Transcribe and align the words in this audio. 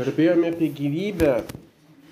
Kalbėjome 0.00 0.48
apie 0.48 0.70
gyvybę, 0.72 1.32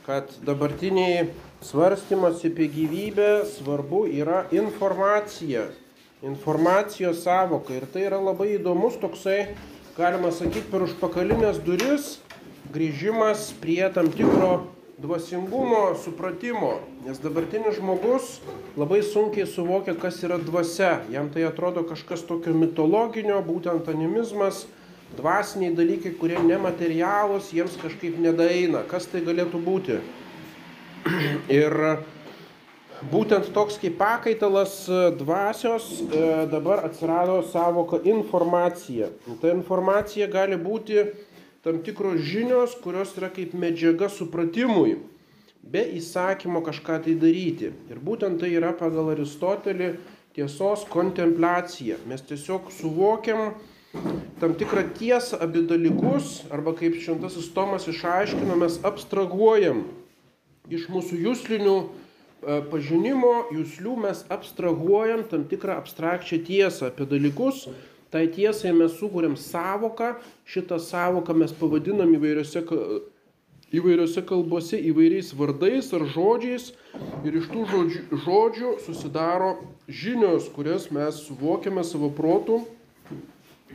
kad 0.05 0.33
dabartiniai 0.45 1.31
svarstymas 1.65 2.43
apie 2.45 2.67
gyvybę 2.69 3.47
svarbu 3.49 4.03
yra 4.13 4.43
informacija, 4.53 5.63
informacijos 6.21 7.23
savoka. 7.25 7.73
Ir 7.73 7.87
tai 7.89 8.03
yra 8.11 8.19
labai 8.21 8.51
įdomus 8.59 8.99
toksai, 9.01 9.55
galima 9.97 10.29
sakyti, 10.37 10.67
per 10.69 10.85
užpakalinės 10.85 11.63
duris 11.65 12.19
grįžimas 12.75 13.55
prie 13.63 13.81
tam 13.97 14.13
tikro 14.13 14.67
dvasingumo 15.01 15.97
supratimo. 16.05 16.75
Nes 17.09 17.25
dabartinis 17.25 17.81
žmogus 17.81 18.43
labai 18.77 19.01
sunkiai 19.01 19.49
suvokia, 19.49 19.97
kas 19.97 20.21
yra 20.29 20.37
dvasia. 20.37 20.99
Jam 21.09 21.33
tai 21.33 21.49
atrodo 21.49 21.89
kažkas 21.89 22.29
tokio 22.29 22.53
mitologinio, 22.53 23.41
būtent 23.49 23.89
animizmas, 23.89 24.67
dvasiniai 25.17 25.75
dalykai, 25.77 26.13
kurie 26.21 26.39
nematerialūs, 26.45 27.53
jiems 27.55 27.79
kažkaip 27.81 28.19
nedaeina. 28.21 28.85
Kas 28.91 29.09
tai 29.11 29.23
galėtų 29.27 29.61
būti? 29.65 29.99
Ir 31.61 31.75
būtent 33.13 33.53
toks 33.55 33.79
kaip 33.81 33.97
pakaitalas 34.01 34.83
dvasios 35.19 35.89
dabar 36.53 36.85
atsirado 36.89 37.41
savoka 37.47 38.03
informacija. 38.05 39.11
Ta 39.41 39.55
informacija 39.55 40.29
gali 40.31 40.59
būti 40.61 41.07
tam 41.63 41.81
tikros 41.85 42.21
žinios, 42.25 42.77
kurios 42.83 43.15
yra 43.19 43.31
kaip 43.35 43.55
medžiaga 43.59 44.09
supratimui, 44.13 44.99
be 45.63 45.83
įsakymo 45.99 46.63
kažką 46.67 47.01
tai 47.05 47.17
daryti. 47.19 47.73
Ir 47.91 47.99
būtent 48.03 48.41
tai 48.41 48.53
yra 48.57 48.71
pagal 48.77 49.13
Aristotelį 49.15 49.91
tiesos 50.37 50.85
kontempliacija. 50.89 51.99
Mes 52.07 52.23
tiesiog 52.25 52.71
suvokiam 52.73 53.57
tam 54.41 54.55
tikrą 54.59 54.85
tiesą 54.99 55.41
apie 55.45 55.65
dalykus, 55.67 56.45
arba 56.55 56.75
kaip 56.79 56.99
šventasis 57.01 57.51
Tomas 57.55 57.89
išaiškino, 57.91 58.57
mes 58.61 58.79
abstrahuojam 58.87 59.87
iš 60.69 60.89
mūsų 60.93 61.21
jūslinių 61.25 61.77
pažinimo, 62.71 63.49
jūslių 63.57 63.95
mes 64.05 64.25
abstrahuojam 64.31 65.25
tam 65.31 65.49
tikrą 65.51 65.81
abstrakčią 65.81 66.43
tiesą 66.47 66.93
apie 66.93 67.09
dalykus, 67.09 67.67
Tai 68.09 68.25
tiesai 68.33 68.73
mes 68.73 68.95
sukūrėm 68.97 69.35
savoką, 69.37 70.15
šitą 70.49 70.79
savoką 70.81 71.35
mes 71.37 71.53
pavadinam 71.53 72.15
įvairiose, 72.17 72.63
įvairiose 73.77 74.23
kalbose 74.25 74.81
įvairiais 74.81 75.35
vardais 75.37 75.91
ar 75.93 76.07
žodžiais 76.15 76.71
ir 77.29 77.37
iš 77.37 77.51
tų 77.53 77.67
žodžių, 77.69 78.01
žodžių 78.25 78.71
susidaro 78.87 79.51
žinios, 79.93 80.49
kurias 80.55 80.89
mes 80.89 81.21
suvokiame 81.27 81.85
savo 81.85 82.09
protų 82.09 82.63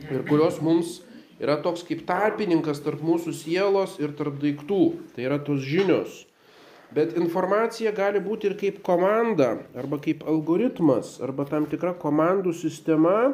ir 0.02 0.24
kurios 0.28 0.60
mums 0.64 1.00
yra 1.42 1.56
toks 1.62 1.82
kaip 1.86 2.04
tarpininkas 2.08 2.82
tarp 2.84 3.02
mūsų 3.04 3.34
sielos 3.36 3.98
ir 4.02 4.14
tarp 4.18 4.38
daiktų. 4.42 4.82
Tai 5.14 5.26
yra 5.26 5.40
tos 5.42 5.64
žinios. 5.64 6.24
Bet 6.94 7.16
informacija 7.18 7.90
gali 7.94 8.20
būti 8.22 8.50
ir 8.50 8.54
kaip 8.60 8.78
komanda, 8.86 9.56
arba 9.74 9.98
kaip 10.02 10.22
algoritmas, 10.30 11.16
arba 11.24 11.46
tam 11.48 11.66
tikra 11.66 11.90
komandų 11.98 12.52
sistema, 12.54 13.32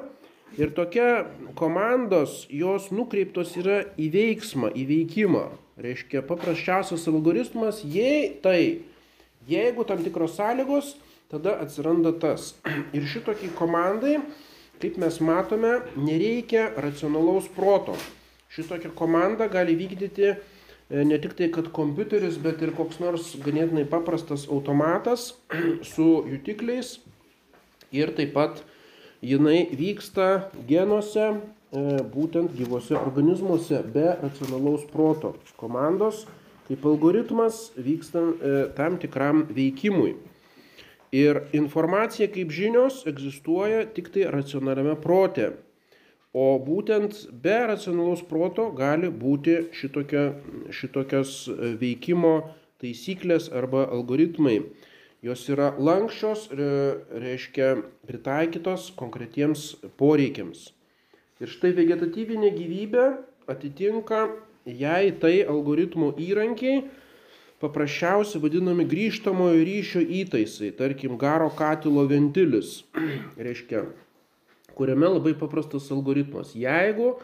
Ir 0.59 0.73
tokia 0.75 1.27
komandos, 1.55 2.49
jos 2.51 2.89
nukreiptos 2.91 3.53
yra 3.61 3.85
į 3.95 4.09
veiksmą, 4.11 4.73
į 4.75 4.87
veikimą. 4.89 5.45
Reiškia, 5.81 6.25
paprasčiausias 6.27 7.07
algoritmas, 7.09 7.85
jei 7.87 8.33
tai, 8.43 8.83
jeigu 9.49 9.87
tam 9.87 10.03
tikros 10.03 10.35
sąlygos, 10.41 10.97
tada 11.31 11.55
atsiranda 11.63 12.11
tas. 12.19 12.57
Ir 12.97 13.07
šitokiai 13.07 13.53
komandai, 13.55 14.17
kaip 14.81 14.97
mes 15.01 15.21
matome, 15.21 15.81
nereikia 15.97 16.71
racionalaus 16.81 17.49
proto. 17.55 17.97
Šitokią 18.51 18.91
komandą 18.97 19.47
gali 19.53 19.77
vykdyti 19.79 20.33
ne 20.91 21.19
tik 21.23 21.37
tai, 21.39 21.51
kad 21.55 21.71
kompiuteris, 21.75 22.39
bet 22.43 22.63
ir 22.65 22.73
koks 22.75 22.99
nors 23.03 23.35
ganėtinai 23.45 23.85
paprastas 23.91 24.49
automatas 24.51 25.35
su 25.93 26.09
jutikliais 26.31 26.97
ir 27.95 28.11
taip 28.17 28.35
pat 28.35 28.65
jinai 29.23 29.69
vyksta 29.77 30.51
genuose, 30.69 31.33
būtent 32.11 32.57
gyvose 32.59 32.97
organizmuose 32.99 33.85
be 33.95 34.09
racionalaus 34.19 34.89
proto. 34.91 35.37
Komandos 35.61 36.25
kaip 36.67 36.87
algoritmas 36.87 37.69
vyksta 37.79 38.25
tam 38.79 38.99
tikram 38.99 39.45
veikimui. 39.55 40.17
Ir 41.11 41.43
informacija 41.57 42.29
kaip 42.31 42.53
žinios 42.55 43.03
egzistuoja 43.11 43.83
tik 43.95 44.13
tai 44.15 44.29
racionaliame 44.31 44.95
prote. 45.03 45.51
O 46.31 46.61
būtent 46.63 47.25
be 47.43 47.57
racionalaus 47.67 48.23
proto 48.23 48.69
gali 48.79 49.11
būti 49.11 49.57
šitokia, 49.75 50.29
šitokios 50.71 51.49
veikimo 51.81 52.35
taisyklės 52.79 53.51
arba 53.51 53.89
algoritmai. 53.91 54.61
Jos 55.27 55.43
yra 55.53 55.73
lankščios, 55.77 56.47
reiškia 56.55 57.73
pritaikytos 58.09 58.93
konkretiems 58.97 59.75
poreikiams. 60.01 60.71
Ir 61.43 61.51
štai 61.51 61.75
vegetatyvinė 61.77 62.55
gyvybė 62.55 63.05
atitinka 63.51 64.23
jai 64.65 65.11
tai 65.21 65.41
algoritmų 65.43 66.15
įrankiai, 66.23 66.85
paprasčiausiai 67.61 68.43
vadinami 68.43 68.87
grįžtamojo 68.89 69.59
ryšio 69.67 70.05
įtaisai, 70.23 70.71
tarkim 70.79 71.19
garo 71.21 71.51
katilo 71.57 72.07
ventilis, 72.09 72.81
reiškia, 73.49 73.85
kuriame 74.79 75.13
labai 75.17 75.35
paprastas 75.39 75.91
algoritmas. 75.93 76.55
Jeigu 76.57 77.15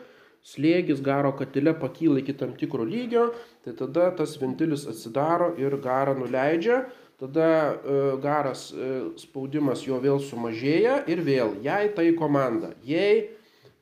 slėgis 0.46 1.00
garo 1.02 1.32
katile 1.36 1.72
pakyla 1.74 2.20
iki 2.22 2.36
tam 2.36 2.52
tikro 2.58 2.84
lygio, 2.86 3.30
tai 3.64 3.74
tada 3.78 4.12
tas 4.18 4.36
ventilis 4.38 4.86
atsidaro 4.86 5.54
ir 5.58 5.80
garą 5.82 6.14
nuleidžia 6.20 6.84
tada 7.16 7.80
garas 8.20 8.68
spaudimas 9.16 9.84
jo 9.86 9.96
vėl 10.02 10.20
sumažėja 10.20 11.00
ir 11.08 11.22
vėl, 11.24 11.56
jei 11.64 11.88
tai 11.96 12.10
komanda, 12.18 12.74
jei 12.84 13.30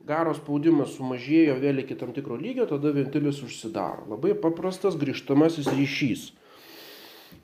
garo 0.06 0.34
spaudimas 0.36 0.94
sumažėjo 0.94 1.58
vėl 1.58 1.82
iki 1.82 1.96
tam 1.98 2.12
tikro 2.14 2.38
lygio, 2.38 2.68
tada 2.70 2.92
ventilis 2.94 3.40
užsidaro. 3.42 4.06
Labai 4.12 4.34
paprastas 4.38 4.98
grįžtamasis 5.00 5.70
ryšys. 5.72 6.30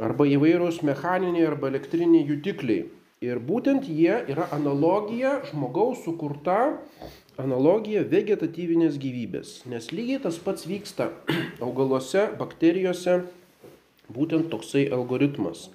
Arba 0.00 0.24
įvairūs 0.24 0.78
mechaniniai 0.86 1.44
arba 1.44 1.68
elektriniai 1.68 2.24
jutikliai. 2.24 2.86
Ir 3.20 3.36
būtent 3.44 3.84
jie 3.84 4.14
yra 4.32 4.46
analogija 4.56 5.34
žmogaus 5.50 6.00
sukurta 6.06 6.78
analogija 7.36 8.00
vegetatyvinės 8.08 8.96
gyvybės. 9.02 9.50
Nes 9.68 9.90
lygiai 9.92 10.22
tas 10.24 10.38
pats 10.40 10.64
vyksta 10.64 11.10
augaluose, 11.66 12.30
bakterijose, 12.40 13.18
būtent 14.08 14.48
toksai 14.54 14.86
algoritmas. 14.88 15.68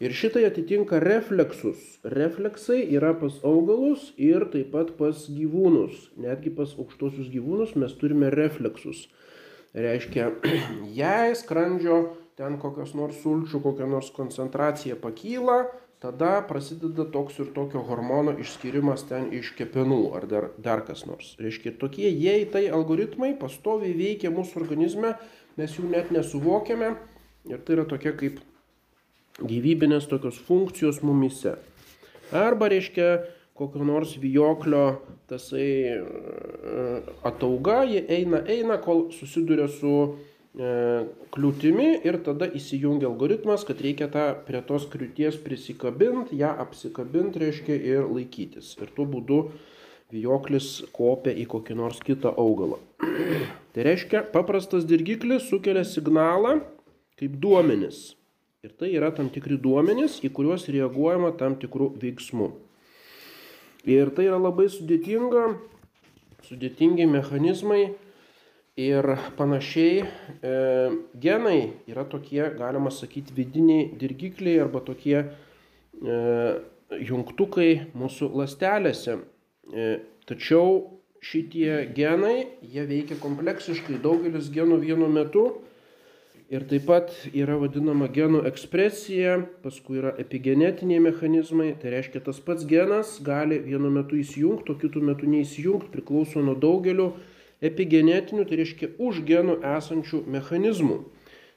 Ir 0.00 0.14
šitai 0.16 0.46
atitinka 0.48 0.96
refleksus. 1.04 2.00
Refleksai 2.16 2.80
yra 2.96 3.12
pas 3.12 3.36
augalus 3.44 4.14
ir 4.16 4.46
taip 4.48 4.72
pat 4.72 4.94
pas 4.96 5.26
gyvūnus. 5.28 6.06
Netgi 6.16 6.54
pas 6.56 6.72
aukštosius 6.80 7.28
gyvūnus 7.28 7.76
mes 7.76 7.92
turime 8.00 8.32
refleksus. 8.32 9.04
Reiškia, 9.76 10.32
jei 11.02 11.36
skrandžio 11.36 12.00
ten 12.40 12.56
kokios 12.56 12.94
nors 12.96 13.20
sulčių, 13.20 13.60
kokia 13.60 13.86
nors 13.90 14.08
koncentracija 14.16 14.96
pakyla, 15.00 15.66
tada 16.00 16.38
prasideda 16.48 17.04
toks 17.12 17.36
ir 17.42 17.50
tokio 17.52 17.82
hormono 17.84 18.32
išskirimas 18.40 19.04
ten 19.10 19.28
iš 19.36 19.52
kepenų 19.58 20.00
ar 20.16 20.24
dar, 20.30 20.46
dar 20.56 20.80
kas 20.86 21.04
nors. 21.04 21.34
Reiškia, 21.42 21.74
tokie 21.82 22.08
jei 22.08 22.46
tai 22.48 22.64
algoritmai 22.72 23.34
pastoviai 23.40 23.92
veikia 23.98 24.32
mūsų 24.32 24.62
organizme, 24.62 25.12
mes 25.60 25.76
jų 25.76 25.90
net 25.92 26.08
nesuvokiame 26.16 26.94
ir 27.50 27.60
tai 27.66 27.76
yra 27.76 27.84
tokia 27.90 28.14
kaip 28.16 28.40
gyvybinės 29.40 30.08
tokios 30.08 30.40
funkcijos 30.48 31.02
mumise. 31.04 31.58
Arba 32.32 32.70
reiškia 32.72 33.10
kokio 33.60 33.84
nors 33.84 34.16
vijoklio 34.16 35.02
tasai 35.28 36.00
atauga, 37.28 37.82
jie 37.84 38.00
eina, 38.08 38.40
eina, 38.48 38.80
kol 38.80 39.10
susiduria 39.12 39.68
su 39.68 39.92
e, 40.00 40.29
kliūtimi 40.50 42.00
ir 42.02 42.18
tada 42.26 42.48
įsijungia 42.50 43.06
algoritmas, 43.06 43.62
kad 43.62 43.78
reikia 43.80 44.08
tą 44.10 44.32
prie 44.46 44.58
tos 44.66 44.88
kliūties 44.90 45.38
prisikabinti, 45.44 46.40
ją 46.40 46.50
apsikabinti 46.64 47.38
reiškia 47.38 47.76
ir 47.78 48.08
laikytis. 48.10 48.74
Ir 48.82 48.90
tuo 48.96 49.06
būdu 49.06 49.44
vijoklis 50.10 50.90
kopia 50.90 51.30
į 51.38 51.46
kokį 51.46 51.76
nors 51.78 52.00
kitą 52.02 52.34
augalą. 52.34 52.80
tai 53.72 53.86
reiškia, 53.86 54.24
paprastas 54.34 54.88
dirgiklis 54.90 55.46
sukelia 55.46 55.84
signalą 55.86 56.58
kaip 57.20 57.38
duomenis. 57.38 58.16
Ir 58.66 58.74
tai 58.76 58.90
yra 58.92 59.08
tam 59.14 59.30
tikri 59.32 59.56
duomenys, 59.56 60.18
į 60.26 60.32
kuriuos 60.34 60.66
reaguojama 60.68 61.30
tam 61.38 61.54
tikrų 61.56 61.94
veiksmų. 62.00 62.50
Ir 63.88 64.10
tai 64.12 64.26
yra 64.26 64.36
labai 64.36 64.66
sudėtinga, 64.68 65.54
sudėtingi 66.44 67.06
mechanizmai 67.08 67.94
ir 68.78 69.06
panašiai 69.36 70.02
e, 70.02 70.52
genai 71.20 71.72
yra 71.90 72.04
tokie, 72.04 72.42
galima 72.58 72.90
sakyti, 72.90 73.34
vidiniai 73.36 73.90
dirgikliai 73.98 74.60
arba 74.62 74.82
tokie 74.86 75.18
e, 75.20 76.20
jungtukai 77.10 77.70
mūsų 77.94 78.30
lastelėse. 78.40 79.18
E, 79.70 79.88
tačiau 80.26 81.00
šitie 81.20 81.90
genai, 81.96 82.46
jie 82.62 82.86
veikia 82.88 83.18
kompleksiškai, 83.20 84.00
daugelis 84.02 84.52
genų 84.54 84.80
vienu 84.84 85.10
metu 85.12 85.48
Ir 86.50 86.64
taip 86.66 86.88
pat 86.88 87.12
yra 87.30 87.54
vadinama 87.60 88.08
genų 88.10 88.40
ekspresija, 88.48 89.36
paskui 89.62 90.00
yra 90.00 90.10
epigenetiniai 90.18 90.98
mechanizmai, 91.04 91.68
tai 91.78 91.92
reiškia 91.92 92.24
tas 92.26 92.40
pats 92.42 92.64
genas 92.66 93.12
gali 93.22 93.60
vienu 93.62 93.86
metu 93.94 94.18
įsijungti, 94.18 94.74
o 94.74 94.80
kitu 94.80 94.98
metu 94.98 95.28
neįsijungti, 95.30 95.92
priklauso 95.94 96.42
nuo 96.42 96.56
daugelio 96.58 97.12
epigenetinių, 97.64 98.44
tai 98.48 98.60
reiškia 98.62 98.92
už 98.98 99.22
genų 99.28 99.60
esančių 99.76 100.24
mechanizmų. 100.30 101.02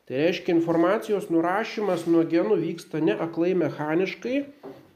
Tai 0.03 0.19
reiškia 0.19 0.51
informacijos 0.57 1.29
nurašymas 1.31 2.03
nuo 2.11 2.25
genų 2.27 2.57
vyksta 2.59 2.99
ne 2.99 3.15
aklai 3.15 3.53
mechaniškai, 3.55 4.43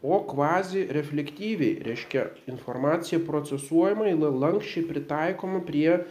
o 0.03 0.19
kvazi 0.27 0.83
reflektyviai. 0.93 1.79
Reiškia 1.87 2.27
informacija 2.51 3.19
procesuojama, 3.23 4.11
lankščiai 4.13 4.85
pritaikoma 4.85 5.63
prie 5.65 6.03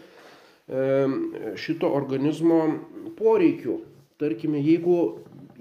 šito 1.60 1.92
organizmo 1.94 2.62
poreikių. 3.20 3.76
Tarkime, 4.18 4.58
jeigu 4.64 4.96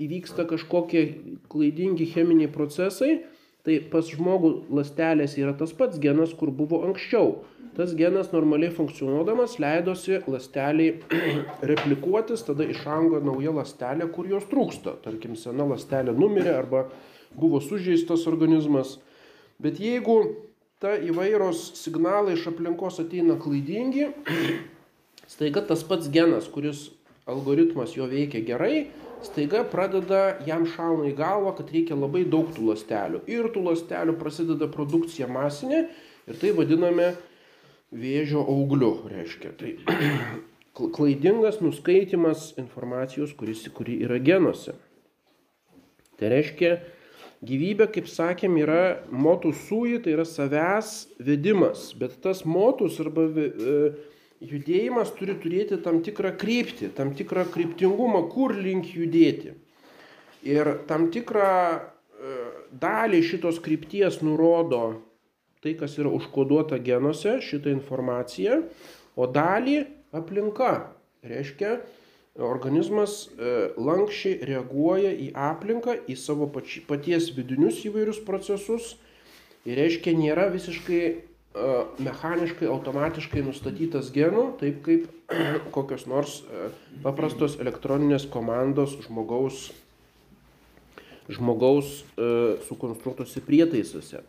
įvyksta 0.02 0.48
kažkokie 0.50 1.04
klaidingi 1.52 2.08
cheminiai 2.10 2.50
procesai, 2.52 3.20
tai 3.66 3.80
pas 3.92 4.06
žmogų 4.06 4.52
lastelės 4.78 5.36
yra 5.42 5.56
tas 5.58 5.74
pats 5.74 6.00
genas, 6.02 6.36
kur 6.38 6.52
buvo 6.54 6.84
anksčiau. 6.86 7.40
Tas 7.76 7.92
genas 7.98 8.30
normaliai 8.32 8.72
funkcionuodamas 8.72 9.58
leidosi 9.60 10.22
lasteliai 10.32 10.94
replikuotis, 11.72 12.46
tada 12.48 12.68
išaugo 12.72 13.20
nauja 13.26 13.52
lastelė, 13.58 14.08
kur 14.16 14.30
jos 14.32 14.46
trūksta. 14.52 14.96
Tarkim, 15.04 15.36
sena 15.36 15.68
lastelė 15.68 16.14
numirė 16.16 16.54
arba 16.56 16.86
buvo 17.36 17.60
sužeistas 17.60 18.24
organizmas. 18.32 19.00
Bet 19.60 19.82
jeigu 19.84 20.22
ta 20.80 20.94
įvairios 21.02 21.72
signalai 21.82 22.38
iš 22.38 22.46
aplinkos 22.54 23.02
ateina 23.04 23.36
klaidingi, 23.42 24.12
staiga 25.34 25.66
tas 25.66 25.84
pats 25.84 26.08
genas, 26.14 26.48
kuris 26.52 26.92
algoritmas 27.28 27.98
jo 27.98 28.08
veikia 28.08 28.46
gerai, 28.46 28.86
staiga 29.25 29.63
pradeda 29.68 30.38
jam 30.48 30.66
šauna 30.69 31.10
į 31.10 31.16
galvą, 31.18 31.56
kad 31.57 31.72
reikia 31.74 31.98
labai 31.98 32.24
daug 32.30 32.51
tų 32.56 32.69
lastelių. 32.72 33.24
Ir 33.31 33.50
tų 33.54 33.66
lastelių 33.69 34.18
prasideda 34.22 34.69
produkcija 34.72 35.27
masinė 35.31 35.86
ir 36.30 36.42
tai 36.42 36.54
vadiname 36.57 37.13
vėžio 37.95 38.44
augliu, 38.45 38.94
reiškia. 39.12 39.54
Tai 39.60 39.74
klaidingas 40.98 41.62
nuskaitimas 41.63 42.51
informacijos, 42.62 43.36
kuris, 43.38 43.66
kuri 43.74 44.01
yra 44.06 44.19
genuose. 44.24 44.75
Tai 46.19 46.31
reiškia, 46.31 46.77
gyvybė, 47.45 47.89
kaip 47.92 48.07
sakėm, 48.12 48.57
yra 48.62 48.81
motus 49.12 49.60
sui, 49.68 49.98
tai 50.04 50.16
yra 50.16 50.25
savęs 50.27 50.92
vedimas, 51.19 51.89
bet 52.00 52.16
tas 52.24 52.45
motus 52.48 53.00
arba 53.04 53.27
e, 53.27 53.80
judėjimas 54.44 55.14
turi 55.16 55.36
turėti 55.40 55.80
tam 55.84 56.02
tikrą 56.06 56.34
kryptį, 56.40 56.92
tam 56.96 57.14
tikrą 57.16 57.46
kryptingumą, 57.54 58.26
kur 58.32 58.56
link 58.56 58.92
judėti. 58.96 59.56
Ir 60.46 60.72
tam 60.90 61.10
tikrą 61.14 61.52
e, 61.76 61.82
dalį 62.72 63.22
šitos 63.26 63.62
krypties 63.64 64.22
nurodo 64.26 65.02
tai, 65.66 65.74
kas 65.74 65.96
yra 65.98 66.12
užkoduota 66.14 66.78
genuose, 66.78 67.40
šitą 67.42 67.72
informaciją, 67.74 68.62
o 69.18 69.26
dalį 69.26 69.80
aplinka. 70.14 70.92
Reiškia, 71.26 71.80
organizmas 72.46 73.24
e, 73.26 73.72
lankščiai 73.74 74.46
reaguoja 74.46 75.10
į 75.10 75.32
aplinką, 75.34 75.96
į 76.06 76.18
savo 76.22 76.46
paties 76.52 77.32
vidinius 77.34 77.82
įvairius 77.90 78.22
procesus. 78.28 78.94
Ir 79.66 79.80
reiškia, 79.82 80.14
nėra 80.14 80.52
visiškai 80.54 81.02
mechaniškai, 82.04 82.68
automatiškai 82.68 83.44
nustatytas 83.46 84.12
genų, 84.16 84.46
taip 84.60 84.81
kaip 84.86 85.07
kokios 85.75 86.06
nors 86.10 86.42
paprastos 87.04 87.57
elektroninės 87.63 88.28
komandos 88.31 88.98
žmogaus, 89.07 89.69
žmogaus 91.31 92.02
sukonstruotose 92.68 93.44
prietaisuose. 93.46 94.25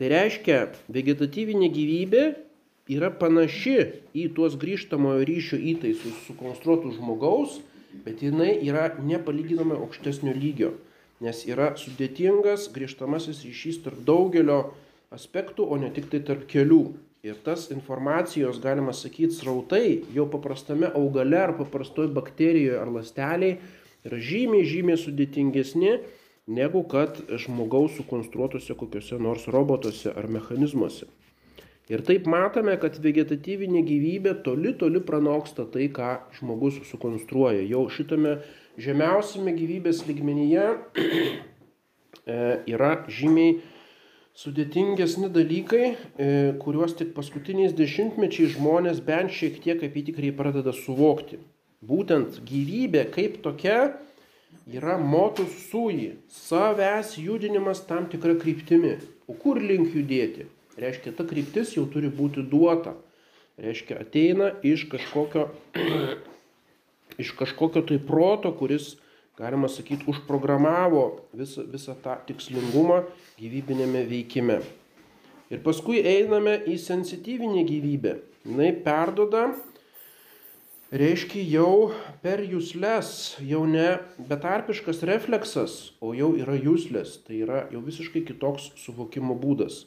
Tai 0.00 0.08
reiškia, 0.08 0.62
vegetatyvinė 0.90 1.68
gyvybė 1.70 2.22
yra 2.90 3.12
panaši 3.14 3.76
į 4.16 4.30
tuos 4.36 4.56
grįžtamojo 4.58 5.26
ryšio 5.28 5.58
įtaisus 5.74 6.24
sukonstruotų 6.26 6.94
žmogaus, 6.96 7.60
bet 8.06 8.22
jinai 8.24 8.56
yra 8.64 8.88
nepalyginamai 8.98 9.76
aukštesnio 9.78 10.32
lygio, 10.34 10.72
nes 11.22 11.44
yra 11.46 11.74
sudėtingas 11.78 12.70
grįžtamasis 12.74 13.44
ryšys 13.46 13.82
tarp 13.84 14.00
daugelio 14.08 14.72
aspektų, 15.14 15.66
o 15.68 15.78
ne 15.80 15.90
tik 15.94 16.10
tai 16.12 16.22
tarp 16.26 16.46
kelių. 16.50 16.82
Ir 17.22 17.36
tas 17.46 17.68
informacijos, 17.70 18.58
galima 18.58 18.90
sakyti, 18.96 19.36
srautai 19.36 20.02
jau 20.10 20.26
paprastame 20.30 20.88
augale 20.90 21.38
ar 21.38 21.52
paprastoj 21.54 22.08
bakterijoje 22.10 22.80
ar 22.80 22.90
lasteliai 22.90 23.60
yra 24.02 24.18
žymiai, 24.18 24.66
žymiai 24.66 24.98
sudėtingesni 24.98 25.92
negu 26.50 26.82
kad 26.90 27.20
žmogaus 27.38 27.94
sukonstruotose 28.00 28.74
kokiuose 28.74 29.20
nors 29.22 29.46
robotuose 29.46 30.10
ar 30.10 30.26
mechanizmuose. 30.26 31.06
Ir 31.90 32.02
taip 32.06 32.26
matome, 32.30 32.74
kad 32.82 32.98
vegetatyvinė 33.02 33.82
gyvybė 33.86 34.36
toli 34.46 34.72
toli 34.78 35.02
pranoksta 35.02 35.66
tai, 35.70 35.88
ką 35.94 36.12
žmogus 36.38 36.78
sukonstruoja. 36.88 37.64
Jau 37.66 37.84
šitame 37.90 38.36
žemiausiame 38.80 39.54
gyvybės 39.56 40.04
ligmenyje 40.06 40.68
e, 41.02 42.36
yra 42.70 42.92
žymiai 43.10 43.58
sudėtingesni 44.38 45.28
dalykai, 45.32 45.86
e, 45.92 46.28
kuriuos 46.62 46.94
tik 46.96 47.12
paskutiniais 47.16 47.74
dešimtmečiais 47.76 48.56
žmonės 48.56 49.02
bent 49.04 49.32
šiek 49.34 49.58
tiek 49.64 49.82
apytikriai 49.84 50.32
pradeda 50.36 50.72
suvokti. 50.72 51.40
Būtent 51.82 52.40
gyvybė 52.46 53.04
kaip 53.12 53.40
tokia 53.44 53.92
yra 54.70 54.96
motus 54.98 55.52
sui, 55.68 56.14
savęs 56.30 57.16
judinimas 57.20 57.84
tam 57.88 58.08
tikra 58.08 58.36
kryptimi. 58.40 58.96
O 59.28 59.36
kur 59.36 59.60
link 59.60 59.92
judėti? 59.96 60.48
Reiškia, 60.80 61.12
ta 61.16 61.26
kryptis 61.28 61.74
jau 61.76 61.84
turi 61.90 62.08
būti 62.08 62.44
duota. 62.48 62.94
Reiškia, 63.60 64.00
ateina 64.00 64.52
iš 64.64 64.86
kažkokio, 64.88 65.50
iš 67.22 67.34
kažkokio 67.36 67.84
tai 67.90 67.98
proto, 68.00 68.54
kuris 68.56 68.94
galima 69.38 69.68
sakyti, 69.68 70.06
užprogramavo 70.10 71.04
visą, 71.34 71.64
visą 71.72 71.96
tą 72.04 72.18
tikslingumą 72.28 73.02
gyvybinėme 73.40 74.04
veikime. 74.08 74.60
Ir 75.52 75.60
paskui 75.64 76.00
einame 76.04 76.58
į 76.68 76.78
sensityvinę 76.80 77.64
gyvybę. 77.68 78.16
Jis 78.42 78.78
perdoda, 78.84 79.50
reiškia 80.92 81.42
jau 81.46 81.92
per 82.24 82.42
jūslės, 82.44 83.38
jau 83.44 83.62
ne 83.68 84.00
betarpiškas 84.28 85.02
refleksas, 85.08 85.92
o 86.00 86.12
jau 86.16 86.32
yra 86.40 86.56
jūslės. 86.56 87.20
Tai 87.26 87.36
yra 87.44 87.64
jau 87.72 87.82
visiškai 87.84 88.24
kitoks 88.28 88.72
suvokimo 88.80 89.36
būdas. 89.38 89.84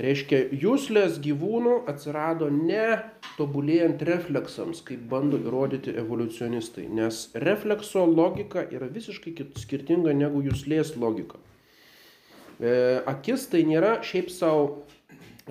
Reiškia, 0.00 0.46
jūslės 0.56 1.18
gyvūnų 1.20 1.82
atsirado 1.90 2.46
ne 2.48 3.02
tobulėjant 3.36 4.00
refleksams, 4.08 4.80
kaip 4.86 5.02
bando 5.10 5.36
įrodyti 5.36 5.92
evoliucionistai, 6.00 6.86
nes 6.88 7.26
reflekso 7.36 8.06
logika 8.08 8.62
yra 8.72 8.88
visiškai 8.88 9.34
skirtinga 9.60 10.14
negu 10.16 10.40
jūslės 10.46 10.94
logika. 10.96 11.36
E, 12.60 12.70
akis 13.12 13.44
tai 13.52 13.60
nėra 13.68 13.98
šiaip 14.06 14.30
savo 14.32 14.86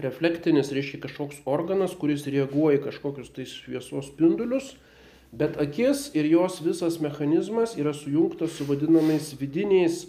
reflektinis, 0.01 0.71
reiškia 0.73 1.03
kažkoks 1.03 1.43
organas, 1.49 1.93
kuris 1.99 2.25
reaguoja 2.25 2.79
į 2.79 2.85
kažkokius 2.87 3.29
tai 3.35 3.45
šviesos 3.49 4.09
spindulius, 4.09 4.71
bet 5.29 5.59
akis 5.61 6.07
ir 6.17 6.25
jos 6.31 6.57
visas 6.65 6.97
mechanizmas 7.03 7.75
yra 7.77 7.93
sujungtas 7.93 8.57
su 8.57 8.65
vadinamais 8.65 9.29
vidiniais, 9.37 10.07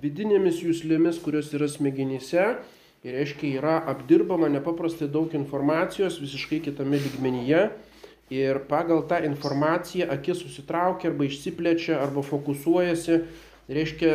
vidinėmis 0.00 0.62
jūslėmis, 0.64 1.20
kurios 1.20 1.52
yra 1.52 1.68
smegenyse 1.68 2.46
Ir 3.04 3.12
reiškia, 3.12 3.58
yra 3.60 3.74
apdirbama 3.92 4.48
nepaprastai 4.48 5.10
daug 5.12 5.34
informacijos 5.36 6.16
visiškai 6.22 6.62
kitame 6.64 6.96
lygmenyje. 7.04 7.66
Ir 8.32 8.62
pagal 8.70 9.02
tą 9.10 9.18
informaciją 9.26 10.06
akis 10.14 10.40
susitraukia 10.40 11.10
arba 11.10 11.26
išsiplečia 11.28 11.98
arba 12.00 12.22
fokusuojasi. 12.24 13.18
Reiškia, 13.68 14.14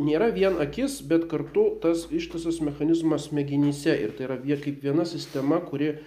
nėra 0.00 0.30
vien 0.32 0.56
akis, 0.64 1.02
bet 1.04 1.26
kartu 1.28 1.66
tas 1.82 2.06
ištisas 2.08 2.62
mechanizmas 2.64 3.28
smegenyse. 3.28 3.92
Ir 4.00 4.16
tai 4.16 4.30
yra 4.30 4.38
kaip 4.64 4.80
viena 4.80 5.04
sistema, 5.04 5.60
kuri 5.60 5.98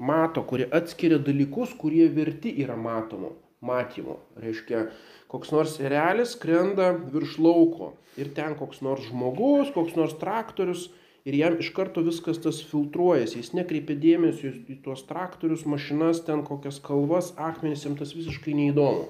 mato, 0.00 0.40
kuri 0.48 0.64
atskiria 0.64 1.18
dalykus, 1.20 1.76
kurie 1.76 2.08
verti 2.08 2.54
yra 2.64 2.76
matomo, 2.80 3.34
matymo. 3.60 4.16
Reiškia, 4.40 4.86
koks 5.28 5.52
nors 5.52 5.76
realis 5.76 6.32
krenda 6.40 6.94
virš 6.96 7.36
lauko 7.36 7.92
ir 8.16 8.32
ten 8.32 8.56
koks 8.56 8.80
nors 8.80 9.04
žmogus, 9.12 9.68
koks 9.76 9.92
nors 10.00 10.16
traktorius 10.16 10.88
ir 11.28 11.36
jam 11.36 11.56
iš 11.60 11.70
karto 11.76 12.02
viskas 12.06 12.40
tas 12.42 12.60
filtruojasi, 12.70 13.40
jis 13.40 13.52
nekreipia 13.56 13.96
dėmesio 14.00 14.52
į 14.72 14.80
tuos 14.84 15.04
traktorius, 15.08 15.66
mašinas, 15.68 16.22
ten 16.26 16.44
kokias 16.46 16.80
kalvas, 16.84 17.32
akmenis, 17.36 17.84
jam 17.86 17.96
tas 17.98 18.14
visiškai 18.16 18.56
neįdomu. 18.56 19.08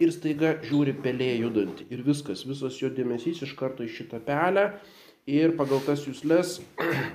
Ir 0.00 0.14
staiga 0.14 0.54
žiūri 0.64 0.94
pelė 1.04 1.34
judanti 1.42 1.84
ir 1.92 2.00
viskas, 2.06 2.46
visas 2.48 2.78
jo 2.80 2.88
dėmesys 2.94 3.42
iš 3.44 3.52
karto 3.58 3.84
į 3.84 3.90
šitą 3.98 4.22
pelę 4.24 4.70
ir 5.28 5.52
pagal 5.58 5.82
tas 5.84 6.06
jūslės 6.06 6.56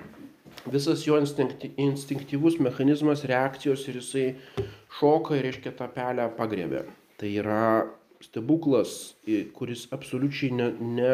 visas 0.75 1.06
jo 1.08 1.18
instinktyvus 1.18 2.60
mechanizmas 2.62 3.25
reakcijos 3.25 3.88
ir 3.89 4.01
jisai 4.01 4.27
šoka 5.00 5.39
ir 5.39 5.48
reiškia 5.50 5.74
tą 5.80 5.89
pelę 5.96 6.30
pagrėbė. 6.38 6.86
Tai 7.18 7.32
yra 7.32 7.65
stebuklas, 8.22 9.15
kuris 9.56 9.88
absoliučiai 9.96 10.54
ne, 10.56 10.70
ne, 10.80 11.12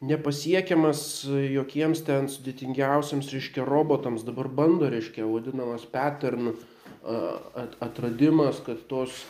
nepasiekiamas 0.00 1.02
jokiems 1.28 2.04
ten 2.06 2.28
sudėtingiausiams, 2.32 3.28
reiškia, 3.34 3.64
robotams, 3.68 4.24
dabar 4.24 4.48
bando, 4.48 4.88
reiškia, 4.92 5.26
vadinamas 5.28 5.84
pattern 5.90 6.54
atradimas, 7.80 8.60
kad 8.64 8.80
tos 8.88 9.22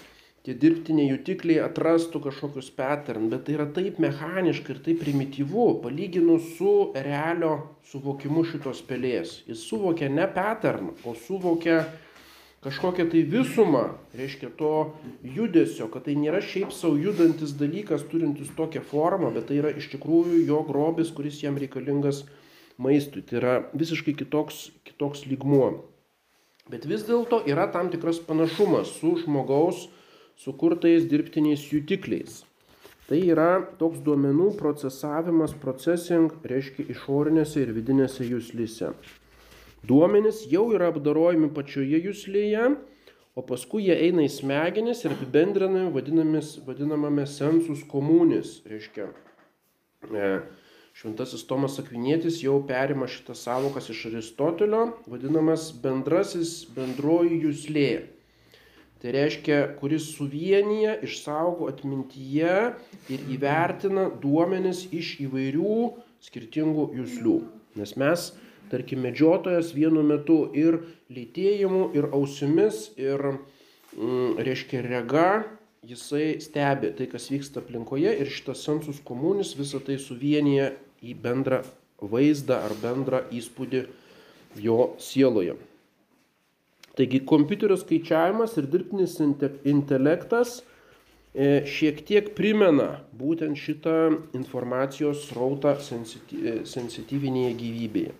tie 0.47 0.55
dirbtiniai 0.57 1.11
jutikliai 1.11 1.61
atrastų 1.67 2.23
kažkokius 2.25 2.71
pattern, 2.73 3.29
bet 3.33 3.45
tai 3.47 3.59
yra 3.59 3.67
taip 3.77 3.99
mechaniška 4.01 4.73
ir 4.73 4.81
taip 4.87 5.03
primityvu, 5.03 5.67
palyginus 5.83 6.55
su 6.57 6.75
realio 6.97 7.53
suvokimu 7.91 8.47
šitos 8.49 8.81
pelės. 8.89 9.41
Jis 9.51 9.67
suvokia 9.69 10.09
ne 10.09 10.25
pattern, 10.33 10.95
o 11.05 11.15
suvokia 11.27 11.83
kažkokią 12.65 13.09
tai 13.13 13.23
visumą, 13.25 13.85
reiškia 14.17 14.51
to 14.59 14.93
judesio, 15.25 15.89
kad 15.93 16.05
tai 16.09 16.17
nėra 16.21 16.43
šiaip 16.45 16.75
savo 16.77 16.99
judantis 17.01 17.55
dalykas, 17.57 18.05
turintis 18.11 18.53
tokią 18.57 18.83
formą, 18.85 19.33
bet 19.33 19.49
tai 19.49 19.61
yra 19.63 19.73
iš 19.73 19.89
tikrųjų 19.95 20.43
jo 20.51 20.61
grobis, 20.69 21.13
kuris 21.17 21.41
jam 21.41 21.57
reikalingas 21.61 22.27
maistui. 22.77 23.25
Tai 23.25 23.41
yra 23.41 23.55
visiškai 23.73 24.15
kitoks, 24.19 24.69
kitoks 24.85 25.25
lygmuo. 25.31 25.71
Bet 26.71 26.85
vis 26.87 27.03
dėlto 27.09 27.41
yra 27.51 27.67
tam 27.73 27.89
tikras 27.91 28.21
panašumas 28.23 28.93
su 29.01 29.17
žmogaus 29.25 29.89
sukurtais 30.39 31.09
dirbtiniais 31.09 31.65
jutikliais. 31.73 32.45
Tai 33.09 33.19
yra 33.27 33.65
toks 33.81 34.05
duomenų 34.07 34.53
procesavimas, 34.61 35.57
processing, 35.59 36.31
reiškia 36.47 36.87
išorinėse 36.95 37.65
ir 37.65 37.73
vidinėse 37.75 38.29
jūslyse. 38.29 38.93
Duomenys 39.87 40.45
jau 40.53 40.67
yra 40.75 40.91
apdarojami 40.93 41.49
pačioje 41.57 42.03
jūslėje, 42.05 42.65
o 43.33 43.45
paskui 43.47 43.87
jie 43.87 43.97
eina 44.09 44.27
į 44.27 44.33
smegenis 44.35 45.01
ir 45.07 45.15
apibendrinami 45.15 45.87
vadinamame 46.67 47.25
sensus 47.25 47.81
komunis. 47.89 48.59
Reiškia, 48.69 49.09
e, 50.11 50.29
šventasis 51.01 51.47
Tomas 51.49 51.79
Akvinėtis 51.81 52.43
jau 52.45 52.59
perima 52.69 53.09
šitas 53.09 53.47
savokas 53.47 53.89
iš 53.95 54.11
Aristotelio, 54.11 54.83
vadinamas 55.09 55.71
bendrasis 55.73 56.67
bendroji 56.77 57.41
jūslė. 57.47 57.91
Tai 59.01 59.15
reiškia, 59.17 59.63
kuris 59.81 60.11
suvienyje, 60.13 60.99
išsaugo 61.09 61.71
atmintyje 61.73 62.57
ir 63.09 63.23
įvertina 63.33 64.11
duomenis 64.21 64.85
iš 64.93 65.15
įvairių 65.25 65.77
skirtingų 66.21 66.91
jūslių. 66.99 67.39
Nes 67.81 67.97
mes 67.97 68.27
tarkim, 68.71 69.03
medžiotojas 69.05 69.73
vienu 69.77 70.03
metu 70.07 70.43
ir 70.57 70.81
lytėjimu, 71.13 71.91
ir 71.99 72.11
ausimis, 72.17 72.91
ir, 73.01 73.33
mm, 73.97 74.39
reiškia, 74.47 74.83
rega, 74.87 75.31
jisai 75.87 76.41
stebi 76.41 76.93
tai, 76.97 77.09
kas 77.09 77.31
vyksta 77.33 77.63
aplinkoje 77.63 78.13
ir 78.21 78.29
šitas 78.29 78.65
sensus 78.67 79.01
komunis 79.05 79.55
visą 79.57 79.81
tai 79.85 79.97
suvienyje 80.01 80.75
į 81.01 81.17
bendrą 81.23 81.63
vaizdą 82.01 82.61
ar 82.67 82.75
bendrą 82.83 83.25
įspūdį 83.33 83.85
jo 84.61 84.95
sieloje. 85.01 85.57
Taigi 86.99 87.23
kompiuterio 87.25 87.79
skaičiavimas 87.81 88.57
ir 88.61 88.67
dirbtinis 88.69 89.17
intelektas 89.23 90.59
e, 91.33 91.63
šiek 91.65 92.03
tiek 92.05 92.33
primena 92.37 93.05
būtent 93.17 93.57
šitą 93.57 93.97
informacijos 94.37 95.29
srautą 95.29 95.77
sensityvinėje 95.81 97.55
gyvybėje. 97.63 98.17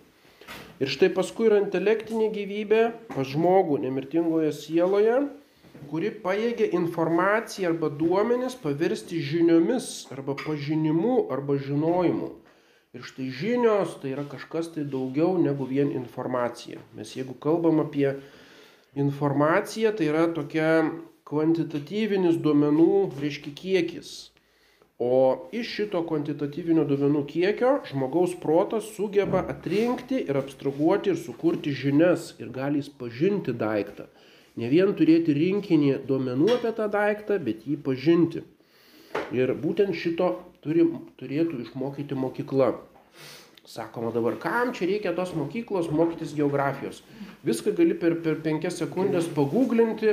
Ir 0.81 0.89
štai 0.89 1.11
paskui 1.13 1.45
yra 1.49 1.59
intelektinė 1.61 2.31
gyvybė 2.33 2.81
pas 3.13 3.27
žmogų 3.29 3.77
nemirtingoje 3.83 4.49
sieloje, 4.57 5.19
kuri 5.91 6.09
pajėgia 6.23 6.71
informaciją 6.77 7.71
arba 7.71 7.89
duomenis 8.01 8.55
paversti 8.63 9.21
žiniomis 9.25 9.89
arba 10.15 10.35
pažinimu 10.39 11.27
arba 11.33 11.57
žinojimu. 11.61 12.31
Ir 12.97 13.05
štai 13.07 13.29
žinios 13.31 13.93
tai 14.01 14.11
yra 14.11 14.25
kažkas 14.27 14.73
tai 14.73 14.83
daugiau 14.83 15.37
negu 15.39 15.67
vien 15.69 15.93
informacija. 15.95 16.81
Mes 16.97 17.13
jeigu 17.15 17.37
kalbam 17.39 17.79
apie 17.85 18.17
informaciją, 18.99 19.93
tai 19.95 20.09
yra 20.11 20.25
tokia 20.35 20.71
kvantitatyvinis 21.29 22.41
duomenų, 22.43 22.91
reiškia 23.21 23.53
kiekis. 23.55 24.09
O 25.03 25.49
iš 25.57 25.69
šito 25.75 26.03
kvantitatyvinio 26.05 26.83
duomenų 26.85 27.23
kiekio 27.29 27.69
žmogaus 27.89 28.35
protas 28.41 28.91
sugeba 28.97 29.39
atrinkti 29.53 30.19
ir 30.29 30.37
abstraguoti 30.37 31.09
ir 31.09 31.17
sukurti 31.17 31.73
žinias 31.79 32.27
ir 32.43 32.51
gali 32.53 32.77
jis 32.83 32.91
pažinti 32.99 33.55
daiktą. 33.63 34.05
Ne 34.61 34.69
vien 34.69 34.93
turėti 34.99 35.33
rinkinį 35.33 35.89
duomenų 36.05 36.51
apie 36.59 36.73
tą 36.77 36.85
daiktą, 36.93 37.39
bet 37.47 37.65
jį 37.65 37.79
pažinti. 37.87 38.43
Ir 39.33 39.55
būtent 39.63 39.97
šito 39.97 40.29
turi, 40.61 40.85
turėtų 41.17 41.63
išmokyti 41.65 42.21
mokykla. 42.25 42.69
Sakoma 43.71 44.11
dabar, 44.11 44.35
kam 44.35 44.73
čia 44.75 44.89
reikia 44.89 45.13
tos 45.15 45.29
mokyklos 45.31 45.85
mokytis 45.95 46.33
geografijos. 46.35 46.97
Viską 47.47 47.71
gali 47.77 47.95
per, 47.95 48.17
per 48.25 48.41
penkias 48.43 48.81
sekundės 48.81 49.29
paguglinti 49.31 50.09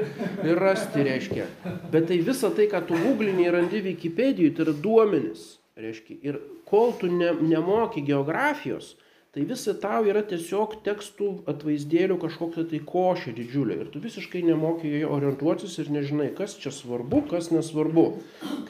ir 0.47 0.61
rasti, 0.62 1.03
reiškia. 1.09 1.47
Bet 1.91 2.07
tai 2.07 2.21
visa 2.29 2.53
tai, 2.55 2.69
ką 2.71 2.85
tu 2.87 3.00
googlini 3.03 3.49
ir 3.49 3.57
randi 3.59 3.83
Wikipedijoje, 3.88 4.55
tai 4.55 4.69
yra 4.69 4.77
duomenis. 4.85 5.49
Reiškia. 5.79 6.21
Ir 6.23 6.38
kol 6.71 6.95
tu 7.00 7.11
ne, 7.11 7.33
nemoki 7.50 8.05
geografijos, 8.07 8.93
tai 9.35 9.43
visa 9.50 9.75
tau 9.83 10.07
yra 10.07 10.23
tiesiog 10.31 10.79
tekstų 10.87 11.35
atvaizdėlių 11.50 12.21
kažkokia 12.23 12.69
tai 12.71 12.85
košė 12.95 13.35
didžiulė. 13.43 13.83
Ir 13.83 13.91
tu 13.91 14.07
visiškai 14.07 14.47
nemoki 14.47 14.95
joje 14.95 15.11
orientuotis 15.19 15.75
ir 15.83 15.91
nežinai, 15.99 16.31
kas 16.38 16.55
čia 16.62 16.71
svarbu, 16.79 17.27
kas 17.35 17.50
nesvarbu. 17.50 18.09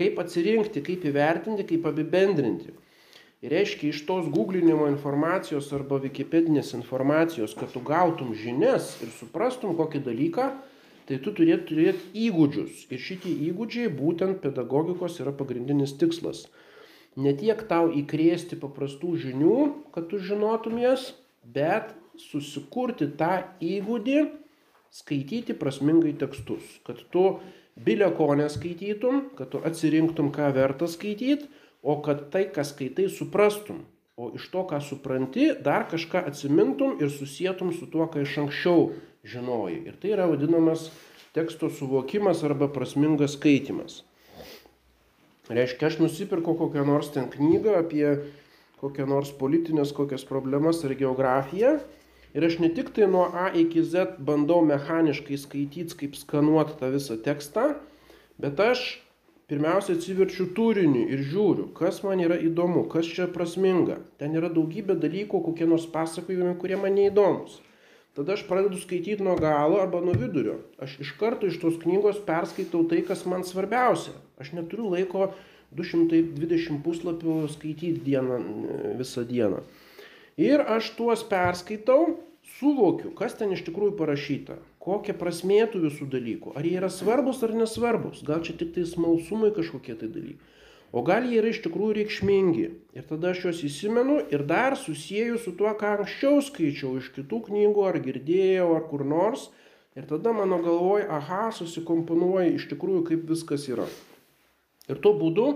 Kaip 0.00 0.24
atsirinkti, 0.24 0.80
kaip 0.88 1.04
įvertinti, 1.12 1.68
kaip 1.74 1.92
apibendrinti. 1.92 2.77
Ir 3.38 3.52
reiškia, 3.54 3.92
iš 3.92 4.00
tos 4.08 4.26
googlinimo 4.34 4.88
informacijos 4.90 5.68
arba 5.76 6.00
wikipedinės 6.02 6.72
informacijos, 6.74 7.52
kad 7.54 7.70
tu 7.70 7.78
gautum 7.86 8.32
žinias 8.34 8.96
ir 9.04 9.12
suprastum 9.14 9.76
kokį 9.78 10.00
dalyką, 10.08 10.46
tai 11.06 11.18
tu 11.22 11.30
turėtum 11.36 11.68
turėti 11.68 12.24
įgūdžius. 12.26 12.88
Ir 12.90 13.04
šitie 13.04 13.34
įgūdžiai 13.46 13.92
būtent 13.94 14.40
pedagogikos 14.42 15.20
yra 15.22 15.30
pagrindinis 15.38 15.94
tikslas. 16.00 16.48
Ne 17.14 17.30
tiek 17.38 17.62
tau 17.70 17.92
įkrėsti 18.00 18.58
paprastų 18.58 19.14
žinių, 19.22 19.60
kad 19.94 20.10
tu 20.10 20.18
žinotum 20.18 20.82
jas, 20.82 21.12
bet 21.46 21.94
susikurti 22.18 23.06
tą 23.22 23.44
įgūdį 23.62 24.18
skaityti 24.98 25.54
prasmingai 25.54 26.16
tekstus. 26.18 26.66
Kad 26.82 27.06
tu 27.14 27.38
bilio 27.78 28.10
ko 28.18 28.32
neskaitytum, 28.34 29.28
kad 29.38 29.54
tu 29.54 29.62
atsirinktum, 29.62 30.34
ką 30.34 30.50
verta 30.58 30.90
skaityti 30.90 31.46
o 31.82 31.98
kad 32.02 32.28
tai, 32.32 32.48
ką 32.52 32.64
skaitai, 32.66 33.08
suprastum. 33.12 33.84
O 34.18 34.32
iš 34.34 34.48
to, 34.50 34.64
ką 34.66 34.80
supranti, 34.82 35.52
dar 35.62 35.86
kažką 35.90 36.24
atsimintum 36.26 36.96
ir 36.98 37.12
susijėtum 37.14 37.70
su 37.70 37.86
tuo, 37.86 38.08
ką 38.10 38.24
iš 38.24 38.34
anksčiau 38.42 38.88
žinojai. 39.22 39.84
Ir 39.86 39.98
tai 40.02 40.16
yra 40.16 40.26
vadinamas 40.26 40.88
teksto 41.36 41.70
suvokimas 41.70 42.42
arba 42.42 42.66
prasmingas 42.72 43.36
skaitimas. 43.38 44.02
Reiškia, 45.48 45.86
aš 45.88 46.00
nusipirku 46.02 46.56
kokią 46.58 46.82
nors 46.84 47.12
ten 47.14 47.30
knygą 47.30 47.78
apie 47.78 48.08
kokią 48.82 49.06
nors 49.08 49.30
politinės 49.38 49.94
kokias 49.96 50.26
problemas 50.28 50.82
ar 50.84 50.92
geografiją. 50.98 51.78
Ir 52.36 52.44
aš 52.44 52.58
ne 52.60 52.68
tik 52.74 52.90
tai 52.94 53.06
nuo 53.08 53.24
A 53.32 53.48
iki 53.56 53.80
Z 53.82 54.18
bandau 54.18 54.60
mechaniškai 54.66 55.38
skaityti, 55.40 55.96
kaip 56.02 56.18
skanuoti 56.18 56.76
tą 56.80 56.90
visą 56.92 57.16
tekstą, 57.24 57.70
bet 58.38 58.60
aš 58.60 58.98
pirmiausia 59.48 59.96
atsiverčiu 59.96 60.50
turinį 60.56 61.06
ir 61.14 61.22
žiūriu, 61.30 61.70
kas 61.76 62.02
man 62.04 62.20
yra 62.20 62.36
įdomu, 62.44 62.84
kas 62.92 63.08
čia 63.08 63.28
prasminga. 63.32 63.98
Ten 64.20 64.36
yra 64.36 64.50
daugybė 64.52 64.98
dalykų, 65.00 65.40
kokie 65.46 65.68
nors 65.70 65.88
pasakojimai, 65.92 66.54
kurie 66.60 66.76
man 66.80 66.96
neįdomus. 66.98 67.58
Tada 68.18 68.34
aš 68.34 68.42
pradedu 68.48 68.80
skaityti 68.80 69.22
nuo 69.22 69.36
galo 69.38 69.78
arba 69.78 70.00
nuo 70.02 70.12
vidurio. 70.18 70.58
Aš 70.82 70.98
iš 71.04 71.12
karto 71.20 71.46
iš 71.46 71.60
tos 71.62 71.76
knygos 71.80 72.18
perskaitau 72.26 72.82
tai, 72.90 73.04
kas 73.06 73.22
man 73.30 73.46
svarbiausia. 73.46 74.16
Aš 74.42 74.52
neturiu 74.58 74.90
laiko 74.90 75.30
220 75.78 76.80
puslapių 76.84 77.44
skaityti 77.52 78.02
dieną, 78.04 78.40
visą 78.98 79.22
dieną. 79.28 79.62
Ir 80.38 80.64
aš 80.76 80.92
tuos 80.98 81.22
perskaitau, 81.30 82.18
suvokiu, 82.58 83.14
kas 83.16 83.38
ten 83.38 83.54
iš 83.54 83.64
tikrųjų 83.68 83.96
parašyta, 83.98 84.58
kokia 84.82 85.14
prasmė 85.18 85.64
tų 85.72 85.82
visų 85.88 86.08
dalykų, 86.12 86.54
ar 86.58 86.66
jie 86.66 86.76
yra 86.80 86.90
svarbus 86.92 87.42
ar 87.46 87.54
nesvarbus, 87.56 88.22
gal 88.26 88.44
čia 88.46 88.54
tik 88.58 88.74
tai 88.76 88.86
smalsumai 88.88 89.50
kažkokie 89.56 89.96
tai 89.98 90.08
dalykai, 90.12 90.54
o 90.92 91.02
gal 91.04 91.26
jie 91.28 91.40
yra 91.42 91.52
iš 91.52 91.60
tikrųjų 91.66 91.96
reikšmingi. 91.98 92.66
Ir 92.96 93.06
tada 93.08 93.32
aš 93.34 93.44
juos 93.46 93.62
įsimenu 93.66 94.20
ir 94.32 94.44
dar 94.48 94.78
susijęju 94.80 95.40
su 95.42 95.54
tuo, 95.58 95.72
ką 95.76 95.98
anksčiau 95.98 96.42
skaičiau 96.44 96.96
iš 97.02 97.10
kitų 97.16 97.42
knygų, 97.50 97.88
ar 97.90 97.98
girdėjau, 98.04 98.70
ar 98.76 98.86
kur 98.88 99.04
nors. 99.04 99.48
Ir 99.98 100.06
tada 100.06 100.32
mano 100.32 100.60
galvoj, 100.62 101.08
aha, 101.10 101.48
susikomponuoja 101.56 102.54
iš 102.54 102.68
tikrųjų, 102.70 103.02
kaip 103.10 103.26
viskas 103.28 103.66
yra. 103.68 103.88
Ir 104.88 105.00
tuo 105.02 105.12
būdu 105.18 105.48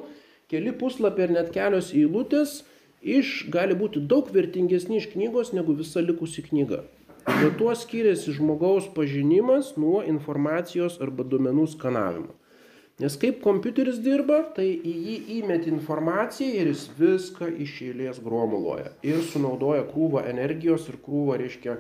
keli 0.52 0.75
puslapiai 0.76 1.31
ir 1.31 1.37
net 1.38 1.52
kelios 1.55 1.93
eilutės 1.97 2.61
iš 3.02 3.47
gali 3.55 3.76
būti 3.79 4.02
daug 4.11 4.29
vertingesni 4.35 4.99
iš 5.00 5.09
knygos 5.14 5.55
negu 5.57 5.75
visa 5.79 6.02
likusi 6.05 6.45
knyga. 6.49 6.83
Ir 7.31 7.52
tuo 7.59 7.71
skiriasi 7.79 8.33
žmogaus 8.35 8.88
pažinimas 8.95 9.76
nuo 9.79 10.00
informacijos 10.02 10.97
arba 11.05 11.23
duomenų 11.23 11.69
skanavimo. 11.71 12.33
Nes 13.02 13.14
kaip 13.19 13.38
kompiuteris 13.45 14.00
dirba, 14.02 14.41
tai 14.57 14.67
į 14.75 14.93
jį 15.07 15.14
įmeti 15.38 15.71
informaciją 15.71 16.61
ir 16.61 16.71
jis 16.73 16.83
viską 16.99 17.49
iš 17.64 17.76
eilės 17.87 18.19
gromuluoja. 18.23 18.93
Ir 19.07 19.23
sunaudoja 19.31 19.85
krūvą 19.88 20.25
energijos 20.31 20.88
ir 20.91 20.99
krūvą, 21.02 21.38
reiškia, 21.41 21.76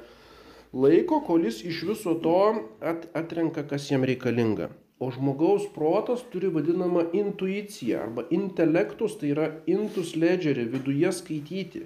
laiko, 0.72 1.20
kol 1.26 1.42
jis 1.46 1.60
iš 1.68 1.82
viso 1.90 2.14
to 2.22 2.38
at, 2.78 3.08
atrenka, 3.18 3.66
kas 3.66 3.90
jam 3.90 4.06
reikalinga. 4.08 4.70
O 5.02 5.10
žmogaus 5.10 5.66
protas 5.74 6.22
turi 6.30 6.52
vadinamą 6.54 7.08
intuiciją 7.18 8.04
arba 8.06 8.28
intelektus, 8.30 9.18
tai 9.18 9.34
yra 9.34 9.50
intus 9.66 10.14
ledgerį, 10.14 10.68
viduje 10.76 11.10
skaityti. 11.18 11.84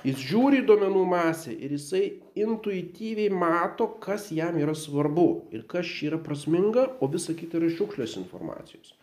Jis 0.00 0.20
žiūri 0.30 0.62
duomenų 0.64 1.02
masę 1.10 1.52
ir 1.52 1.74
jisai 1.74 2.06
intuityviai 2.38 3.28
mato, 3.36 3.84
kas 4.00 4.30
jam 4.32 4.56
yra 4.56 4.72
svarbu 4.72 5.26
ir 5.52 5.66
kas 5.68 5.84
čia 5.84 6.08
yra 6.14 6.20
prasminga, 6.24 6.86
o 7.04 7.08
visa 7.12 7.34
kita 7.36 7.58
yra 7.60 7.68
šiukšlės 7.74 8.16
informacijos. 8.22 8.94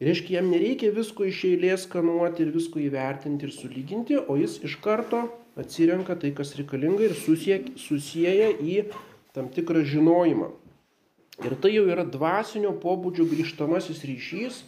Ir 0.00 0.08
reiškia, 0.08 0.38
jam 0.38 0.48
nereikia 0.48 0.94
visko 0.96 1.26
iš 1.28 1.42
eilės 1.44 1.84
skanuoti 1.84 2.46
ir 2.46 2.54
visko 2.54 2.80
įvertinti 2.80 3.44
ir 3.44 3.52
sulyginti, 3.52 4.16
o 4.16 4.38
jis 4.40 4.56
iš 4.64 4.78
karto 4.80 5.26
atsirenka 5.60 6.16
tai, 6.16 6.32
kas 6.32 6.54
reikalinga 6.56 7.10
ir 7.10 7.16
susieja 7.20 8.48
į 8.56 8.78
tam 9.36 9.52
tikrą 9.52 9.84
žinojimą. 9.84 10.48
Ir 11.44 11.56
tai 11.60 11.74
jau 11.74 11.84
yra 11.88 12.06
dvasinio 12.08 12.72
pobūdžio 12.80 13.28
grįžtamasis 13.28 14.00
ryšys, 14.08 14.62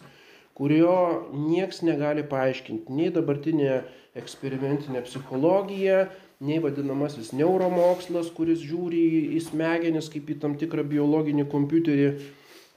kurio 0.57 0.95
nieks 1.33 1.81
negali 1.85 2.23
paaiškinti. 2.29 2.93
Nei 2.93 3.09
dabartinė 3.13 3.81
eksperimentinė 4.19 5.01
psichologija, 5.07 6.05
nei 6.43 6.59
vadinamasis 6.61 7.31
neuromokslas, 7.37 8.29
kuris 8.35 8.61
žiūri 8.61 9.03
į 9.37 9.41
smegenis 9.47 10.11
kaip 10.13 10.29
į 10.29 10.39
tam 10.43 10.57
tikrą 10.59 10.85
biologinį 10.85 11.47
kompiuterį. 11.51 12.07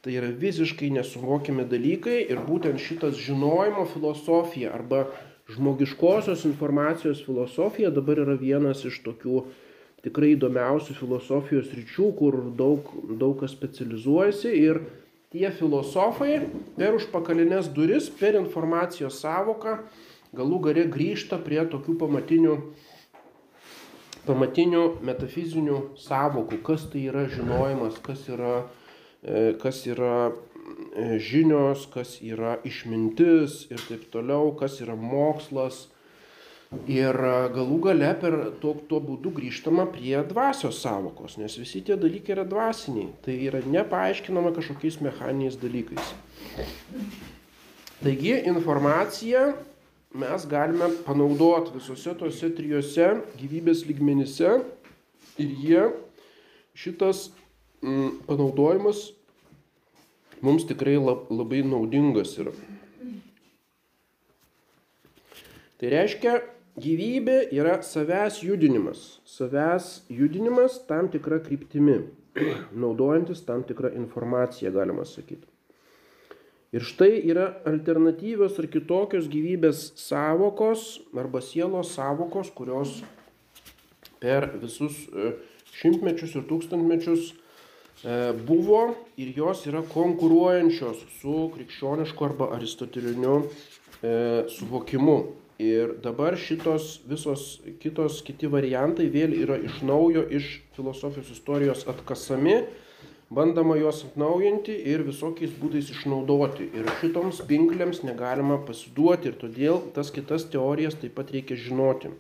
Tai 0.07 0.15
yra 0.15 0.31
visiškai 0.31 0.93
nesuvokiami 0.95 1.65
dalykai 1.67 2.21
ir 2.31 2.41
būtent 2.47 2.79
šitas 2.79 3.19
žinojimo 3.19 3.89
filosofija 3.91 4.71
arba 4.77 5.09
žmogiškosios 5.51 6.45
informacijos 6.47 7.25
filosofija 7.27 7.91
dabar 7.95 8.21
yra 8.23 8.37
vienas 8.39 8.85
iš 8.87 9.01
tokių 9.03 9.43
tikrai 10.07 10.37
įdomiausių 10.37 10.95
filosofijos 11.01 11.73
ryčių, 11.75 12.13
kur 12.19 12.39
daug, 12.59 12.93
daug 13.19 13.41
kas 13.43 13.55
specializuojasi 13.57 14.53
ir 14.61 14.81
tie 15.37 15.51
filosofai 15.53 16.41
per 16.77 16.97
užpakalinės 16.97 17.69
duris, 17.77 18.09
per 18.09 18.39
informacijos 18.39 19.21
savoką 19.21 19.83
galų 20.37 20.61
gale 20.69 20.87
grįžta 20.93 21.39
prie 21.43 21.61
tokių 21.71 21.97
pamatinių, 22.01 22.57
pamatinių 24.27 24.83
metafizinių 25.07 25.81
savokų, 26.01 26.61
kas 26.67 26.89
tai 26.93 27.07
yra 27.11 27.27
žinojimas, 27.33 28.01
kas 28.05 28.27
yra, 28.33 28.57
e, 29.23 29.53
kas 29.61 29.85
yra 29.89 30.31
e, 30.31 31.19
žinios, 31.21 31.87
kas 31.93 32.19
yra 32.25 32.57
išmintis 32.67 33.67
ir 33.71 33.83
taip 33.89 34.09
toliau, 34.13 34.55
kas 34.59 34.81
yra 34.85 34.97
mokslas. 34.97 35.87
Ir 36.91 37.15
e, 37.15 37.35
galų 37.55 37.77
gale 37.85 38.09
per 38.19 38.35
to, 38.63 38.73
tuo 38.91 38.99
būdu 39.03 39.31
grįžtama 39.37 39.87
prie 39.93 40.17
dvasios 40.27 40.81
savokos, 40.83 41.37
nes 41.39 41.55
visi 41.61 41.83
tie 41.87 41.95
dalykai 42.01 42.35
yra 42.35 42.45
dvasiniai, 42.49 43.13
tai 43.23 43.37
yra 43.47 43.61
nepaaiškinama 43.63 44.51
kažkokiais 44.57 44.99
mechaniniais 45.05 45.59
dalykais. 45.63 46.11
Taigi 48.03 48.35
informacija 48.51 49.53
mes 50.17 50.47
galime 50.51 50.91
panaudoti 51.07 51.77
visose 51.77 52.17
tose 52.19 52.51
trijose 52.59 53.13
gyvybės 53.39 53.85
lygmenyse 53.87 54.57
ir 55.39 55.55
jie 55.63 55.85
šitas 56.77 57.29
mm, 57.85 58.27
panaudojimas 58.27 59.13
mums 60.43 60.67
tikrai 60.69 60.99
labai 60.99 61.63
naudingas 61.63 62.35
yra. 62.43 62.53
Tai 65.77 65.89
reiškia, 65.93 66.39
gyvybė 66.81 67.39
yra 67.57 67.81
savęs 67.83 68.43
judinimas. 68.45 69.21
Savęs 69.29 70.07
judinimas 70.13 70.79
tam 70.89 71.09
tikra 71.13 71.41
kryptimi, 71.45 72.03
naudojantis 72.85 73.45
tam 73.49 73.65
tikrą 73.65 73.95
informaciją, 73.97 74.73
galima 74.75 75.07
sakyti. 75.09 75.47
Ir 76.75 76.83
štai 76.85 77.23
yra 77.31 77.47
alternatyvios 77.65 78.59
ar 78.61 78.67
kitokios 78.69 79.29
gyvybės 79.33 79.95
savokos 79.97 80.99
arba 81.17 81.41
sielos 81.41 81.95
savokos, 81.95 82.51
kurios 82.53 82.99
per 84.21 84.51
visus 84.61 85.07
e, 85.09 85.31
šimtmečius 85.79 86.35
ir 86.37 86.45
tūkstantmečius 86.51 87.31
e, 87.31 88.35
buvo 88.49 88.83
ir 89.17 89.31
jos 89.39 89.63
yra 89.71 89.85
konkuruojančios 89.95 91.07
su 91.21 91.39
krikščionišku 91.55 92.29
arba 92.29 92.51
aristoteliniu 92.59 93.39
e, 93.47 94.45
suvokimu. 94.59 95.19
Ir 95.63 95.95
dabar 96.05 96.37
šitos 96.37 96.99
visos 97.09 97.63
kitos 97.81 98.19
kiti 98.25 98.49
variantai 98.53 99.07
vėl 99.09 99.33
yra 99.33 99.57
iš 99.57 99.79
naujo 99.89 100.27
iš 100.29 100.51
filosofijos 100.77 101.31
istorijos 101.33 101.87
atkasami 101.89 102.59
bandoma 103.31 103.75
juos 103.77 104.05
atnaujinti 104.05 104.75
ir 104.93 105.03
visokiais 105.07 105.55
būdais 105.59 105.89
išnaudoti. 105.91 106.69
Ir 106.77 106.87
šitoms 107.01 107.41
pinklėms 107.49 108.05
negalima 108.07 108.61
pasiduoti 108.69 109.33
ir 109.33 109.39
todėl 109.41 109.81
tas 109.97 110.13
kitas 110.15 110.47
teorijas 110.53 110.99
taip 111.01 111.17
pat 111.17 111.33
reikia 111.35 111.59
žinoti. 111.59 112.13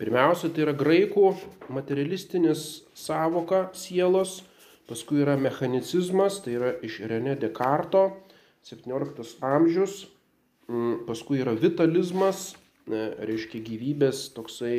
Pirmiausia, 0.00 0.48
tai 0.50 0.64
yra 0.64 0.72
graikų 0.74 1.28
materialistinis 1.70 2.82
savoka 2.98 3.68
sielos, 3.76 4.40
paskui 4.90 5.20
yra 5.22 5.36
mechanicizmas, 5.38 6.40
tai 6.42 6.56
yra 6.56 6.72
iš 6.82 6.96
René 7.06 7.36
Descarto, 7.38 8.08
17 8.66 9.36
amžius, 9.46 10.08
paskui 11.08 11.40
yra 11.42 11.56
vitalizmas, 11.58 12.52
e, 12.86 13.06
reiškia 13.26 13.62
gyvybės 13.66 14.28
toksai 14.36 14.76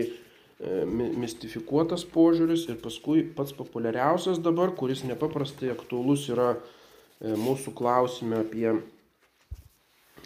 E, 0.64 0.84
mistifikuotas 1.20 2.06
požiūris 2.08 2.68
ir 2.72 2.78
paskui 2.80 3.24
pats 3.36 3.52
populiariausias 3.58 4.40
dabar, 4.40 4.72
kuris 4.78 5.02
nepaprastai 5.04 5.74
aktuolus 5.74 6.30
yra 6.32 6.54
e, 6.54 7.34
mūsų 7.36 7.74
klausime 7.76 8.40
apie 8.46 8.70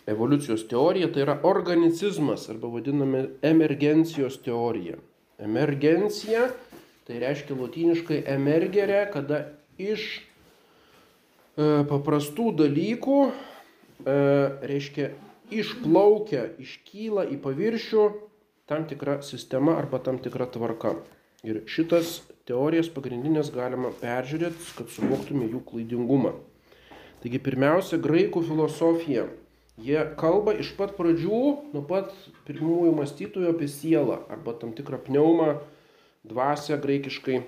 evoliucijos 0.07 0.67
teoriją, 0.69 1.09
tai 1.15 1.23
yra 1.23 1.39
organicizmas 1.47 2.45
arba 2.53 2.69
vadiname 2.75 3.23
emergencijos 3.49 4.37
teorija. 4.45 4.99
Emergencija 5.41 6.51
tai 7.07 7.21
reiškia 7.23 7.57
lotyniškai 7.57 8.21
emergerė, 8.35 9.05
kada 9.15 9.41
iš 9.81 10.05
e, 10.19 11.85
paprastų 11.89 12.51
dalykų, 12.65 13.21
reiškia 14.05 15.07
išplaukia, 15.53 16.47
iškyla 16.59 17.27
į 17.33 17.39
paviršių 17.43 18.07
tam 18.67 18.87
tikra 18.87 19.21
sistema 19.23 19.77
arba 19.79 19.99
tam 20.03 20.19
tikra 20.19 20.47
tvarka. 20.51 20.97
Ir 21.47 21.61
šitas 21.69 22.19
teorijas 22.49 22.89
pagrindinės 22.91 23.51
galima 23.55 23.93
peržiūrėti, 24.01 24.73
kad 24.77 24.91
suvoktume 24.91 25.47
jų 25.47 25.61
klaidingumą. 25.69 26.33
Taigi 27.23 27.39
pirmiausia, 27.43 27.99
graikų 28.01 28.43
filosofija. 28.49 29.27
Jie 29.77 29.99
kalba 30.17 30.55
iš 30.57 30.71
pat 30.77 30.95
pradžių, 30.97 31.41
nuo 31.73 31.83
pat 31.85 32.09
pirmųjų 32.47 32.95
mąstytojų 32.97 33.51
apie 33.53 33.69
sielą 33.69 34.23
arba 34.33 34.55
tam 34.57 34.73
tikrą 34.73 34.97
pneumą, 35.05 35.59
dvasę 36.25 36.79
graikiškai. 36.81 37.43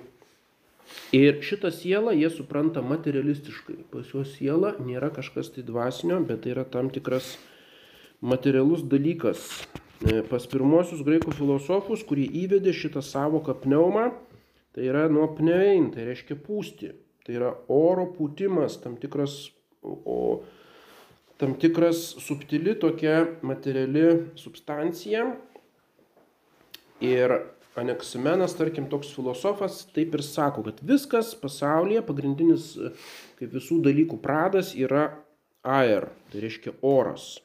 Ir 1.14 1.40
šitą 1.44 1.70
sielą 1.74 2.14
jie 2.14 2.30
supranta 2.30 2.82
materialistiškai. 2.86 3.80
Pas 3.90 4.08
juos 4.14 4.30
siela 4.36 4.76
nėra 4.78 5.10
kažkas 5.14 5.50
tai 5.54 5.66
dvasinio, 5.66 6.20
bet 6.26 6.44
tai 6.44 6.54
yra 6.54 6.64
tam 6.64 6.90
tikras 6.94 7.34
materialus 8.20 8.82
dalykas, 8.86 9.46
E, 10.00 10.22
pas 10.24 10.46
pirmosius 10.48 11.02
graikų 11.04 11.34
filosofus, 11.36 12.00
kurie 12.08 12.24
įvedė 12.40 12.72
šitą 12.72 13.02
savoką 13.04 13.52
pneumą, 13.60 14.06
tai 14.72 14.86
yra 14.88 15.04
nuo 15.12 15.26
pnevein, 15.36 15.90
tai 15.92 16.06
reiškia 16.06 16.38
pūsti. 16.40 16.94
Tai 17.26 17.34
yra 17.36 17.50
oro 17.68 18.06
pūtimas, 18.14 18.78
tam 18.80 18.94
tikras, 18.96 19.50
o, 19.84 20.40
tam 21.36 21.52
tikras 21.60 22.00
subtili 22.24 22.72
tokia 22.80 23.26
materiali 23.44 24.06
substancija. 24.40 25.34
Ir 27.04 27.36
Aneksimenas, 27.80 28.56
tarkim, 28.58 28.88
toks 28.90 29.12
filosofas, 29.14 29.84
taip 29.94 30.16
ir 30.16 30.24
sako, 30.26 30.64
kad 30.66 30.80
viskas 30.84 31.30
pasaulyje, 31.38 32.00
pagrindinis 32.08 32.72
kaip 33.38 33.52
visų 33.52 33.78
dalykų 33.84 34.18
pradas 34.24 34.72
yra 34.74 35.04
air, 35.62 36.08
tai 36.32 36.42
reiškia 36.48 36.74
oras. 36.82 37.36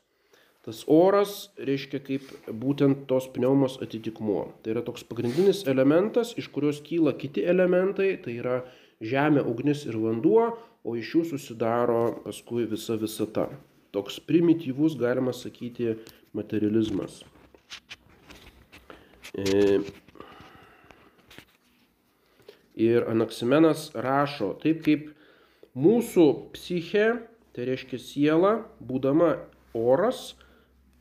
Tas 0.65 0.81
oras 0.89 1.51
reiškia 1.61 1.99
kaip 2.05 2.29
būtent 2.61 3.05
tos 3.09 3.27
pneumos 3.33 3.77
atitikmuo. 3.85 4.47
Tai 4.63 4.73
yra 4.73 4.81
toks 4.85 5.05
pagrindinis 5.05 5.61
elementas, 5.69 6.33
iš 6.41 6.49
kurios 6.53 6.81
kyla 6.85 7.13
kiti 7.21 7.43
elementai, 7.45 8.15
tai 8.23 8.39
yra 8.41 8.63
žemė, 9.05 9.43
ugnis 9.45 9.85
ir 9.85 9.99
vanduo, 10.01 10.55
o 10.85 10.95
iš 10.97 11.11
jų 11.15 11.21
susidaro 11.33 12.01
paskui 12.23 12.65
visa 12.69 12.97
visata. 12.97 13.49
Toks 13.93 14.17
primityvus, 14.25 14.97
galima 14.99 15.33
sakyti, 15.33 15.93
materializmas. 16.35 17.21
E, 19.37 19.79
ir 22.75 23.05
Anaksimenas 23.13 23.91
rašo, 23.93 24.55
taip 24.65 24.81
kaip 24.87 25.07
mūsų 25.77 26.27
psiche 26.57 27.07
Tai 27.55 27.63
reiškia 27.69 27.97
siela, 28.03 28.49
būdama 28.83 29.29
oras, 29.79 30.33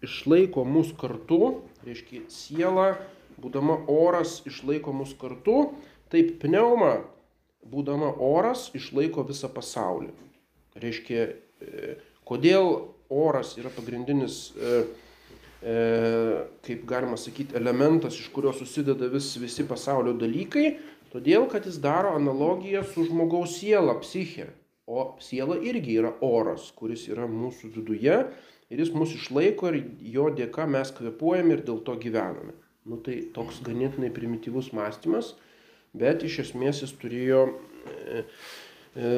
išlaiko 0.04 0.64
mus 0.68 0.92
kartu, 1.00 1.60
reiškia 1.84 2.24
siela, 2.32 2.94
būdama 3.40 3.80
oras, 3.90 4.40
išlaiko 4.48 4.94
mus 4.94 5.14
kartu, 5.20 5.72
taip 6.12 6.36
pneuma, 6.42 6.98
būdama 7.70 8.12
oras, 8.22 8.68
išlaiko 8.76 9.24
visą 9.26 9.50
pasaulį. 9.52 10.12
Reiškia, 10.80 11.24
e, 11.64 11.94
kodėl 12.28 12.70
oras 13.10 13.54
yra 13.60 13.70
pagrindinis, 13.74 14.52
e, 14.56 14.82
e, 15.62 15.76
kaip 16.66 16.84
galima 16.88 17.18
sakyti, 17.20 17.56
elementas, 17.58 18.18
iš 18.18 18.28
kurio 18.34 18.52
susideda 18.56 19.08
vis, 19.12 19.32
visi 19.40 19.66
pasaulio 19.68 20.14
dalykai, 20.18 20.76
todėl 21.14 21.48
kad 21.50 21.66
jis 21.66 21.78
daro 21.82 22.14
analogiją 22.18 22.84
su 22.90 23.06
žmogaus 23.08 23.58
siela, 23.60 23.96
psiche. 24.02 24.50
O 24.84 25.14
siela 25.16 25.56
irgi 25.64 25.94
yra 25.96 26.10
oras, 26.20 26.66
kuris 26.76 27.06
yra 27.08 27.24
mūsų 27.30 27.70
viduje 27.72 28.18
ir 28.74 28.82
jis 28.82 28.92
mus 28.94 29.14
išlaiko 29.14 29.70
ir 29.70 29.80
jo 30.16 30.28
dėka 30.34 30.66
mes 30.70 30.90
kvepuojame 30.96 31.54
ir 31.56 31.64
dėl 31.66 31.80
to 31.86 31.94
gyvename. 32.02 32.56
Nu 32.84 32.98
tai 33.00 33.20
toks 33.32 33.62
ganėtinai 33.64 34.10
primityvus 34.12 34.72
mąstymas, 34.76 35.32
bet 35.96 36.24
iš 36.26 36.40
esmės 36.48 36.82
jis 36.82 36.92
turėjo, 37.00 37.46
e, 37.86 38.24
e, 38.98 39.12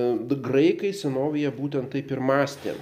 graikai 0.48 0.92
senovėje 0.94 1.50
būtent 1.56 1.90
taip 1.94 2.12
ir 2.14 2.22
mąstė. 2.22 2.76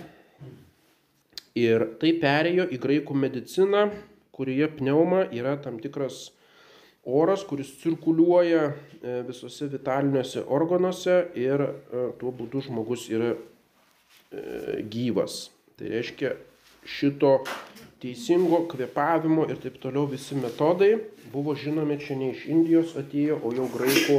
Ir 1.54 1.86
tai 2.02 2.10
perėjo 2.18 2.66
į 2.74 2.80
graikų 2.82 3.16
mediciną, 3.16 3.86
kurioje 4.34 4.68
pneuma 4.74 5.22
yra 5.30 5.54
tam 5.62 5.78
tikras 5.78 6.32
oras, 7.04 7.44
kuris 7.46 7.70
cirkuliuoja 7.78 8.64
e, 8.72 9.20
visose 9.28 9.68
vitaliniuose 9.70 10.42
organuose 10.48 11.20
ir 11.38 11.62
e, 11.62 12.06
tuo 12.18 12.32
būdu 12.34 12.64
žmogus 12.66 13.06
yra 13.12 13.34
e, 13.34 14.82
gyvas. 14.90 15.46
Tai 15.78 15.90
reiškia, 15.94 16.34
šito 16.84 17.38
teisingo 18.02 18.64
kvepavimo 18.68 19.46
ir 19.48 19.60
taip 19.62 19.80
toliau 19.82 20.06
visi 20.10 20.36
metodai 20.36 20.94
buvo 21.34 21.54
žinomi 21.58 21.98
čia 21.98 22.14
ne 22.18 22.30
iš 22.30 22.44
Indijos 22.46 22.94
atėjo, 22.98 23.40
o 23.42 23.50
jau 23.56 23.66
graikų, 23.72 24.18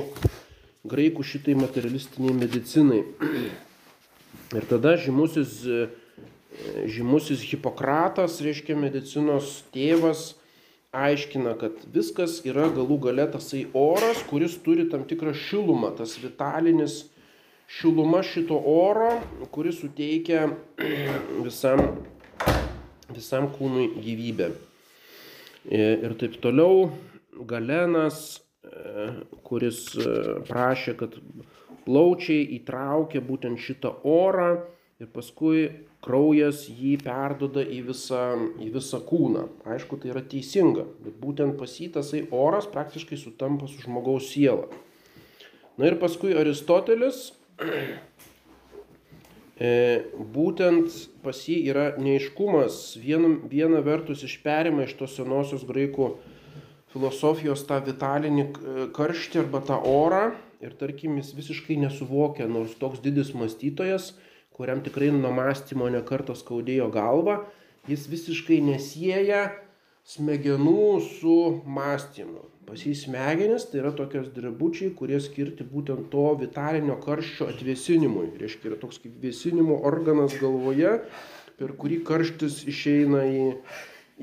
graikų 0.91 1.23
šitai 1.23 1.55
materialistiniai 1.61 2.35
medicinai. 2.35 3.03
Ir 4.55 4.65
tada 4.69 4.93
žymusis, 4.99 5.61
žymusis 6.91 7.43
Hipokratas, 7.47 8.41
reiškia 8.43 8.75
medicinos 8.77 9.61
tėvas, 9.73 10.33
aiškina, 10.95 11.55
kad 11.59 11.79
viskas 11.95 12.41
yra 12.47 12.67
galų 12.75 12.99
gale 13.07 13.25
tasai 13.31 13.65
oras, 13.75 14.19
kuris 14.29 14.59
turi 14.63 14.85
tam 14.91 15.07
tikrą 15.07 15.33
šilumą, 15.35 15.93
tas 15.97 16.17
vitalinis 16.19 17.05
šiluma 17.79 18.21
šito 18.27 18.59
oro, 18.69 19.15
kuris 19.55 19.79
suteikia 19.81 20.49
visam 21.47 21.87
visam 23.15 23.49
kūnui 23.55 23.89
gyvybę. 23.97 24.51
E, 25.65 25.81
ir 26.05 26.15
taip 26.19 26.37
toliau 26.43 26.89
Galenas, 27.49 28.41
e, 28.63 29.09
kuris 29.47 29.87
e, 29.97 30.13
prašė, 30.45 30.95
kad 30.99 31.17
plaučiai 31.85 32.45
įtraukia 32.59 33.21
būtent 33.25 33.61
šitą 33.61 33.91
orą 34.09 34.51
ir 35.01 35.09
paskui 35.11 35.65
kraujas 36.05 36.65
jį 36.69 36.95
perdoda 37.03 37.63
į 37.65 37.81
visą, 37.89 38.23
į 38.61 38.69
visą 38.75 39.01
kūną. 39.05 39.47
Aišku, 39.75 39.99
tai 40.01 40.13
yra 40.13 40.23
teisinga, 40.23 40.85
bet 41.03 41.17
būtent 41.21 41.57
pasytasai 41.59 42.27
oras 42.35 42.69
praktiškai 42.71 43.19
sutampa 43.19 43.69
su 43.71 43.81
žmogaus 43.83 44.29
siela. 44.31 44.69
Na 45.75 45.89
ir 45.89 45.97
paskui 45.99 46.37
Aristotelis 46.37 47.33
būtent 49.55 50.91
pas 51.23 51.37
jį 51.47 51.61
yra 51.71 51.85
neiškumas. 51.95 52.97
Viena, 52.99 53.37
viena 53.47 53.79
vertus 53.79 54.23
išperima 54.27 54.83
iš 54.83 54.97
tos 54.99 55.15
senosios 55.15 55.63
graikų 55.63 56.15
filosofijos 56.91 57.63
tą 57.67 57.81
vitalinį 57.83 58.43
e, 58.43 58.87
karštį 58.95 59.45
arba 59.45 59.61
tą 59.63 59.79
orą 59.79 60.25
ir 60.63 60.75
tarkim 60.79 61.17
jis 61.19 61.33
visiškai 61.35 61.77
nesuvokia, 61.79 62.47
nors 62.47 62.75
toks 62.79 63.01
didis 63.03 63.33
mąstytojas, 63.35 64.13
kuriam 64.55 64.81
tikrai 64.83 65.11
nuo 65.11 65.31
mąstymo 65.35 65.89
nekartos 65.91 66.43
skaudėjo 66.43 66.87
galva, 66.91 67.41
jis 67.87 68.07
visiškai 68.11 68.61
nesieja 68.63 69.49
smegenų 70.07 71.01
su 71.03 71.37
mąstymu. 71.67 72.47
Pas 72.65 72.81
jį 72.81 72.95
smegenis 72.97 73.67
tai 73.69 73.81
yra 73.83 73.91
tokios 73.93 74.31
drebučiai, 74.33 74.93
kurie 74.97 75.19
skirti 75.21 75.65
būtent 75.69 76.07
to 76.13 76.25
vitalinio 76.39 76.95
karščio 77.03 77.49
atvėsinimui. 77.53 78.31
Reiškia, 78.41 78.71
yra 78.71 78.79
toks 78.81 78.97
kaip 79.03 79.19
vėsinimo 79.21 79.77
organas 79.85 80.33
galvoje, 80.41 80.95
per 81.59 81.75
kurį 81.81 82.01
karštis 82.07 82.63
išeina 82.71 83.21
į, 83.29 83.45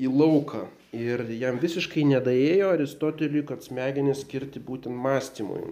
į 0.03 0.11
lauką. 0.11 0.65
Ir 0.93 1.23
jam 1.39 1.57
visiškai 1.63 2.03
nedaėjo 2.11 2.73
Aristoteliui, 2.75 3.45
kad 3.49 3.63
smegenis 3.65 4.25
skirti 4.27 4.61
būtent 4.61 4.99
mąstymui. 5.07 5.63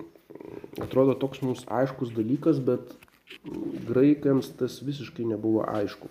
Atrodo 0.81 1.13
toks 1.19 1.43
mums 1.43 1.67
aiškus 1.69 2.15
dalykas, 2.15 2.63
bet 2.63 2.95
graikams 3.91 4.49
tas 4.59 4.79
visiškai 4.85 5.27
nebuvo 5.27 5.67
aišku 5.67 6.09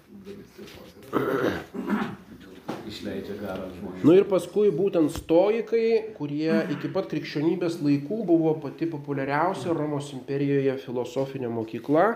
išleidžia 2.89 3.37
garą 3.41 3.69
žmonėms. 3.75 4.05
Nu 4.07 4.15
ir 4.17 4.27
paskui 4.31 4.71
būtent 4.75 5.13
stoikai, 5.15 6.15
kurie 6.17 6.53
iki 6.75 6.91
pat 6.95 7.11
krikščionybės 7.11 7.81
laikų 7.85 8.21
buvo 8.29 8.55
pati 8.63 8.89
populiariausia 8.91 9.75
Romos 9.77 10.13
imperijoje 10.17 10.77
filosofinė 10.85 11.51
mokykla, 11.53 12.07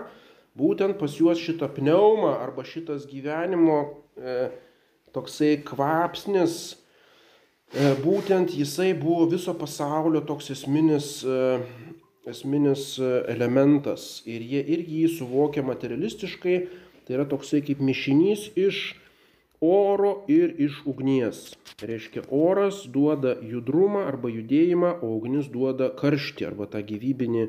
būtent 0.57 0.97
pas 1.01 1.17
juos 1.19 1.41
šitą 1.41 1.69
pneumą 1.75 2.37
arba 2.39 2.65
šitas 2.67 3.05
gyvenimo 3.09 3.79
e, 4.15 4.49
toksai 5.15 5.59
kvapsnis, 5.67 6.57
e, 7.71 7.93
būtent 8.03 8.55
jisai 8.55 8.93
buvo 8.97 9.29
viso 9.31 9.55
pasaulio 9.57 10.23
toks 10.27 10.51
esminis, 10.55 11.19
e, 11.23 11.59
esminis 12.31 12.95
e, 12.99 13.11
elementas 13.35 14.21
ir 14.25 14.43
jie 14.43 14.63
irgi 14.75 15.05
jį 15.05 15.13
suvokia 15.19 15.63
materialistiškai, 15.67 16.59
tai 17.05 17.19
yra 17.19 17.27
toksai 17.29 17.61
kaip 17.65 17.83
mišinys 17.85 18.49
iš 18.57 18.95
oro 19.61 20.23
ir 20.31 20.55
iš 20.61 20.81
ugnies. 20.89 21.53
Reiškia, 21.81 22.25
oras 22.31 22.85
duoda 22.91 23.35
judrumą 23.43 24.05
arba 24.07 24.31
judėjimą, 24.31 24.97
o 25.03 25.15
ugnis 25.17 25.49
duoda 25.51 25.89
karštį 25.99 26.47
arba 26.49 26.67
tą 26.71 26.81
gyvybinį 26.85 27.47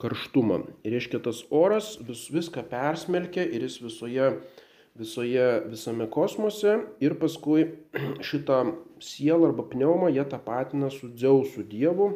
karštumą. 0.00 0.62
Ir 0.84 0.96
reiškia, 0.96 1.20
tas 1.24 1.44
oras 1.50 1.94
vis, 2.06 2.26
viską 2.32 2.64
persmelkia 2.70 3.44
ir 3.44 3.66
jis 3.66 3.80
visoje, 3.84 4.30
visoje, 4.98 5.48
visame 5.70 6.08
kosmose 6.10 6.78
ir 7.04 7.16
paskui 7.20 7.68
šitą 8.28 8.62
sielą 9.02 9.52
arba 9.52 9.66
pneumą 9.68 10.10
jie 10.14 10.24
tapatina 10.28 10.90
su 10.94 11.12
Dzeusu 11.12 11.66
Dievu. 11.68 12.12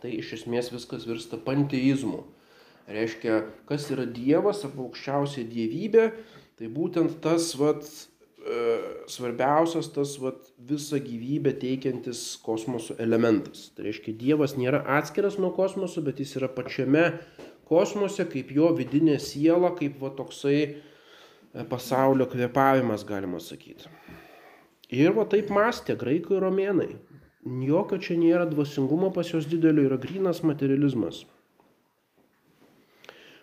Tai 0.00 0.12
iš 0.16 0.32
esmės 0.38 0.70
viskas 0.72 1.04
virsta 1.04 1.36
panteizmu. 1.44 2.22
Reiškia, 2.90 3.42
kas 3.68 3.90
yra 3.92 4.06
Dievas 4.08 4.64
arba 4.66 4.86
aukščiausia 4.86 5.44
dievybė, 5.46 6.06
tai 6.58 6.70
būtent 6.72 7.20
tas 7.22 7.52
vat, 7.60 7.86
svarbiausias 9.10 9.90
tas 9.92 10.14
vat, 10.22 10.48
visą 10.56 11.00
gyvybę 11.02 11.52
teikiantis 11.60 12.38
kosmoso 12.44 12.96
elementas. 12.98 13.68
Tai 13.76 13.84
reiškia, 13.88 14.14
Dievas 14.16 14.56
nėra 14.56 14.82
atskiras 14.98 15.38
nuo 15.38 15.52
kosmoso, 15.56 16.02
bet 16.04 16.22
jis 16.22 16.36
yra 16.40 16.48
pačiame 16.52 17.04
kosmose, 17.68 18.26
kaip 18.30 18.50
jo 18.54 18.70
vidinė 18.76 19.18
siela, 19.22 19.74
kaip 19.78 20.00
va 20.02 20.12
toksai 20.16 20.58
e, 20.62 20.72
pasaulio 21.70 22.26
kvepavimas, 22.30 23.04
galima 23.06 23.40
sakyti. 23.42 23.90
Ir 24.90 25.14
va 25.14 25.26
taip 25.30 25.52
mąstė 25.54 25.94
graikai 25.98 26.38
ir 26.38 26.46
romėnai. 26.46 26.90
Jokio 27.64 28.00
čia 28.02 28.18
nėra 28.20 28.48
dvasingumo 28.50 29.12
pas 29.14 29.28
jos 29.30 29.46
didelio, 29.48 29.86
yra 29.88 30.00
grinas 30.00 30.42
materializmas. 30.44 31.22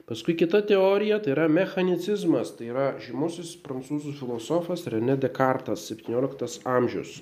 Paskui 0.07 0.37
kita 0.39 0.61
teorija 0.63 1.17
tai 1.19 1.33
yra 1.33 1.49
mechanicizmas, 1.51 2.53
tai 2.55 2.69
yra 2.71 2.93
žymusis 3.03 3.57
prancūzų 3.59 4.13
filosofas 4.15 4.85
René 4.87 5.17
Descartes, 5.19 5.83
17 5.89 6.61
amžius, 6.63 7.17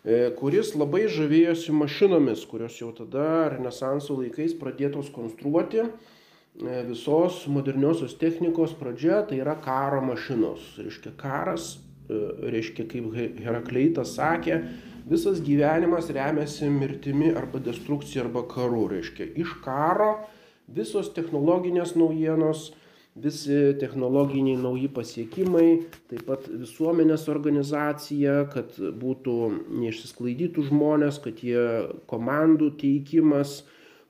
e, 0.00 0.30
kuris 0.38 0.70
labai 0.72 1.02
žavėjosi 1.12 1.76
mašinomis, 1.76 2.46
kurios 2.48 2.80
jau 2.80 2.88
tada 2.96 3.50
Renesanso 3.52 4.16
laikais 4.22 4.56
pradėtos 4.56 5.12
konstruoti. 5.12 5.84
E, 5.84 6.80
visos 6.88 7.44
moderniosios 7.52 8.16
technikos 8.16 8.72
pradžia 8.72 9.20
tai 9.28 9.44
yra 9.44 9.60
karo 9.60 10.00
mašinos. 10.08 10.64
Reiškia, 10.80 11.12
karas, 11.20 11.74
e, 12.08 12.24
reiškia, 12.56 12.88
kaip 12.88 13.12
Herakleitas 13.44 14.16
sakė, 14.16 14.62
visas 15.12 15.44
gyvenimas 15.44 16.08
remiasi 16.08 16.72
mirtimi 16.72 17.34
arba 17.36 17.60
destrukcija 17.60 18.24
arba 18.24 18.48
karu. 18.48 18.86
Reiškia, 18.96 19.34
iš 19.44 19.58
karo 19.60 20.14
visos 20.68 21.10
technologinės 21.16 21.96
naujienos, 21.98 22.70
visi 23.14 23.74
technologiniai 23.76 24.56
nauji 24.56 24.88
pasiekimai, 24.88 25.66
taip 26.08 26.24
pat 26.28 26.46
visuomenės 26.48 27.26
organizacija, 27.28 28.46
kad 28.52 28.78
būtų 28.78 29.36
neišsisklaidytų 29.82 30.64
žmonės, 30.70 31.20
kad 31.20 31.42
jie 31.44 31.66
komandų 32.08 32.72
teikimas, 32.80 33.62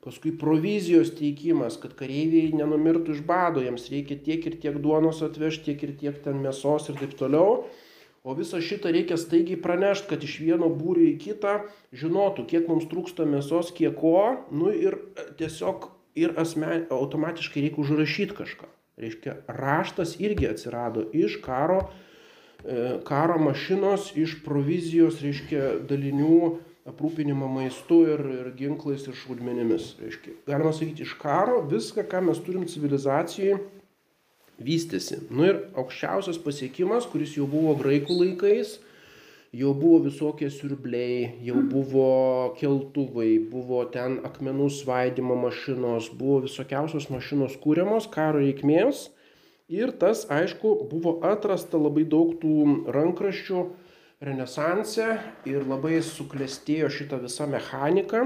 paskui 0.03 0.33
provizijos 0.39 1.13
teikimas, 1.15 1.77
kad 1.79 1.95
kareiviai 1.99 2.53
nenumirtų 2.55 3.17
iš 3.17 3.23
bado, 3.27 3.63
jiems 3.63 3.89
reikia 3.91 4.19
tiek 4.23 4.45
ir 4.47 4.59
tiek 4.63 4.79
duonos 4.83 5.23
atvežti, 5.23 5.71
tiek 5.71 5.83
ir 5.83 5.97
tiek 5.99 6.21
ten 6.23 6.39
mėsos 6.43 6.87
ir 6.91 6.99
taip 6.99 7.17
toliau. 7.19 7.65
O 8.23 8.31
visą 8.37 8.61
šitą 8.63 8.91
reikia 8.95 9.17
staigiai 9.19 9.59
pranešti, 9.59 10.07
kad 10.13 10.21
iš 10.23 10.37
vieno 10.39 10.69
būrio 10.71 11.09
į 11.09 11.17
kitą 11.19 11.57
žinotų, 11.91 12.45
kiek 12.47 12.69
mums 12.71 12.87
trūksta 12.87 13.27
mėsos, 13.27 13.73
kiek 13.75 13.97
ko, 13.99 14.45
nu 14.47 14.71
ir 14.71 14.95
tiesiog 15.39 15.89
ir 16.15 16.33
asmen, 16.39 16.87
automatiškai 16.93 17.65
reikia 17.65 17.83
užrašyti 17.83 18.37
kažką. 18.37 18.69
Reiškia, 19.01 19.37
raštas 19.49 20.17
irgi 20.21 20.47
atsirado 20.51 21.07
iš 21.17 21.39
karo, 21.41 21.79
e, 22.61 22.99
karo 23.07 23.39
mašinos, 23.41 24.11
iš 24.19 24.37
provizijos, 24.45 25.17
reiškia, 25.23 25.79
dalinių 25.89 26.59
aprūpinimo 26.89 27.47
maistu 27.49 28.03
ir, 28.11 28.21
ir 28.37 28.51
ginklais 28.59 29.07
ir 29.07 29.17
šaudmenimis. 29.17 29.95
Reiškia, 30.03 30.35
galima 30.49 30.73
sakyti, 30.75 31.07
iš 31.07 31.15
karo 31.21 31.61
viską, 31.71 32.05
ką 32.11 32.21
mes 32.27 32.41
turim 32.45 32.67
civilizacijai, 32.69 33.57
vystėsi. 34.63 35.23
Nu 35.33 35.47
ir 35.47 35.61
aukščiausias 35.79 36.37
pasiekimas, 36.43 37.07
kuris 37.09 37.37
jau 37.37 37.47
buvo 37.49 37.73
graikų 37.79 38.19
laikais, 38.19 38.77
jau 39.53 39.73
buvo 39.77 39.99
visokie 40.07 40.49
siurbliai, 40.49 41.37
jau 41.45 41.61
buvo 41.69 42.07
keltuvai, 42.57 43.37
buvo 43.51 43.83
ten 43.93 44.17
akmenų 44.25 44.69
svaidimo 44.73 45.37
mašinos, 45.37 46.09
buvo 46.17 46.41
visokiausios 46.47 47.11
mašinos 47.13 47.59
kūriamos 47.61 48.09
karo 48.13 48.41
reikmėms. 48.41 49.11
Ir 49.73 49.93
tas, 50.01 50.25
aišku, 50.33 50.73
buvo 50.89 51.19
atrasta 51.25 51.79
labai 51.79 52.03
daug 52.09 52.33
tų 52.41 52.91
rankraščių, 52.93 53.61
renesanse 54.23 55.07
ir 55.49 55.67
labai 55.67 56.01
suklestėjo 56.05 56.89
šita 56.91 57.21
visa 57.21 57.47
mechanika. 57.49 58.25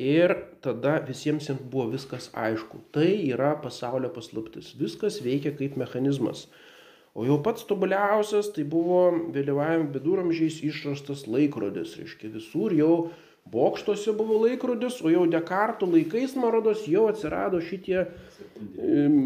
Ir 0.00 0.32
tada 0.64 0.96
visiems 1.04 1.48
jiems 1.50 1.62
buvo 1.72 1.90
viskas 1.94 2.30
aišku. 2.32 2.80
Tai 2.94 3.08
yra 3.30 3.52
pasaulio 3.60 4.08
paslaptis. 4.14 4.72
Viskas 4.80 5.20
veikia 5.24 5.52
kaip 5.56 5.76
mechanizmas. 5.80 6.46
O 7.14 7.24
jau 7.26 7.40
pats 7.42 7.64
tobuliausias 7.66 8.52
tai 8.54 8.62
buvo 8.62 9.08
vėlyvajam 9.34 9.88
viduramžiais 9.94 10.60
išrastas 10.62 11.24
laikrodis. 11.26 11.96
Reiškia, 11.98 12.30
visur 12.36 12.74
jau 12.76 12.92
bokštuose 13.50 14.14
buvo 14.14 14.38
laikrodis, 14.44 15.00
o 15.02 15.10
jau 15.10 15.24
Dekarto 15.26 15.88
laikais, 15.90 16.36
man 16.38 16.54
rodos, 16.54 16.84
jau 16.86 17.08
atsirado 17.10 17.58
šitie, 17.64 18.04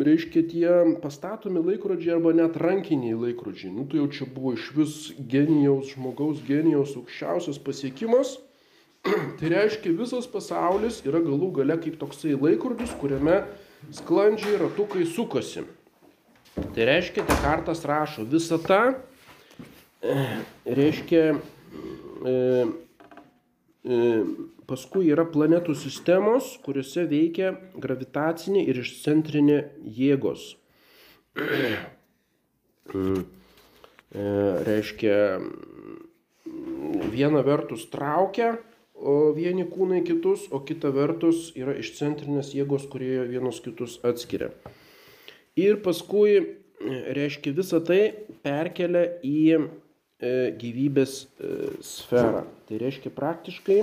reiškia, 0.08 0.44
tie 0.48 0.72
pastatomi 1.02 1.60
laikrodžiai 1.66 2.16
arba 2.16 2.32
net 2.32 2.56
rankiniai 2.56 3.18
laikrodžiai. 3.26 3.74
Nu, 3.74 3.84
tai 3.90 4.00
jau 4.00 4.08
čia 4.16 4.30
buvo 4.32 4.54
iš 4.56 4.70
vis 4.78 4.96
genijaus, 5.18 5.92
žmogaus 5.92 6.40
genijaus 6.48 6.96
aukščiausias 6.96 7.60
pasiekimas. 7.68 8.38
tai 9.38 9.52
reiškia, 9.52 9.92
visas 9.92 10.24
pasaulis 10.30 11.02
yra 11.04 11.20
galų 11.20 11.52
gale 11.60 11.76
kaip 11.84 12.00
toksai 12.00 12.32
laikrodis, 12.32 12.96
kuriame 12.96 13.42
sklandžiai 13.92 14.62
ratukai 14.64 15.04
sukasi. 15.04 15.68
Tai 16.54 16.86
reiškia, 16.86 17.26
Dekartas 17.26 17.82
rašo, 17.88 18.24
visata 18.30 18.80
reiškia 20.64 21.22
e, 21.34 22.34
E, 23.84 23.96
paskui 24.64 25.10
yra 25.12 25.26
planetų 25.28 25.74
sistemos, 25.76 26.54
kuriuose 26.64 27.02
veikia 27.10 27.50
gravitacinė 27.76 28.62
ir 28.64 28.80
išcentrinė 28.80 29.58
jėgos. 29.98 30.54
E, 31.36 31.74
reiškia, 34.70 35.18
viena 37.12 37.44
vertus 37.44 37.84
traukia 37.92 38.54
vieni 39.36 39.66
kūnai 39.68 40.00
kitus, 40.06 40.46
o 40.48 40.62
kita 40.64 40.88
vertus 40.94 41.50
yra 41.58 41.74
išcentrinės 41.76 42.54
jėgos, 42.56 42.88
kurie 42.88 43.26
vienus 43.28 43.60
kitus 43.60 43.98
atskiria. 44.06 44.54
Ir 45.60 45.78
paskui, 45.84 46.38
reiškia, 47.16 47.54
visą 47.54 47.78
tai 47.86 48.02
perkelia 48.42 49.06
į 49.24 49.38
E, 50.24 50.54
gyvybės 50.56 51.14
e, 51.42 51.48
sferą. 51.82 52.44
Tai 52.68 52.76
reiškia 52.80 53.10
praktiškai 53.12 53.80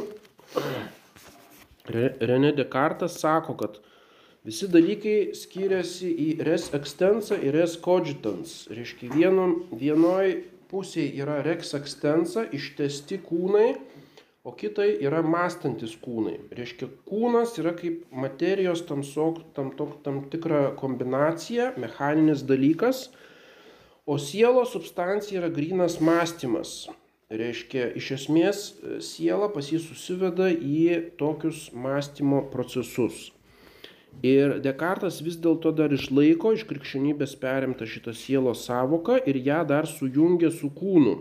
René 1.91 2.53
Descartes 2.55 3.17
sako, 3.19 3.57
kad 3.59 3.77
visi 4.47 4.69
dalykai 4.71 5.35
skiriasi 5.35 6.07
į 6.07 6.27
res 6.47 6.69
extensa 6.77 7.35
ir 7.35 7.57
res 7.59 7.75
cogitans. 7.83 8.63
Reiškia 8.71 9.11
vieno, 9.11 9.49
vienoj 9.75 10.37
pusėje 10.71 11.19
yra 11.19 11.41
rex 11.43 11.75
extensa, 11.77 12.47
ištesti 12.55 13.19
kūnai, 13.27 13.73
o 14.43 14.53
kitai 14.57 14.95
yra 15.05 15.21
mąstantis 15.23 15.97
kūnai. 16.01 16.37
Reiškia 16.57 16.89
kūnas 17.09 17.57
yra 17.61 17.75
kaip 17.77 18.05
materijos 18.11 18.85
tamsok, 18.89 19.43
tam, 19.55 19.73
tam, 19.77 19.97
tam 20.05 20.23
tikra 20.33 20.71
kombinacija, 20.79 21.73
mechaninis 21.81 22.45
dalykas 22.47 23.09
O 24.05 24.17
sielos 24.17 24.71
substancija 24.73 25.39
yra 25.39 25.49
grinas 25.53 25.99
mąstymas. 26.01 26.89
Reiškia, 27.29 27.83
iš 27.95 28.07
esmės 28.15 28.61
siela 29.05 29.45
pas 29.53 29.67
jį 29.69 29.77
susiveda 29.83 30.47
į 30.51 30.79
tokius 31.19 31.67
mąstymo 31.83 32.41
procesus. 32.51 33.29
Ir 34.25 34.57
Dekartas 34.65 35.21
vis 35.23 35.37
dėlto 35.39 35.71
dar 35.77 35.93
išlaiko 35.93 36.51
iš 36.57 36.65
krikščionybės 36.71 37.37
perimtą 37.43 37.85
šitą 37.93 38.15
sielos 38.17 38.65
savoką 38.65 39.21
ir 39.29 39.37
ją 39.45 39.61
dar 39.69 39.87
sujungia 39.87 40.49
su 40.51 40.73
kūnu. 40.81 41.15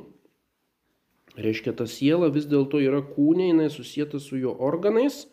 Reiškia, 1.41 1.73
ta 1.77 1.87
siela 1.89 2.29
vis 2.33 2.47
dėlto 2.51 2.81
yra 2.85 3.01
kūnė, 3.07 3.51
jinai 3.53 3.71
susijęta 3.73 4.21
su 4.21 4.39
jo 4.41 4.53
organais 4.61 5.25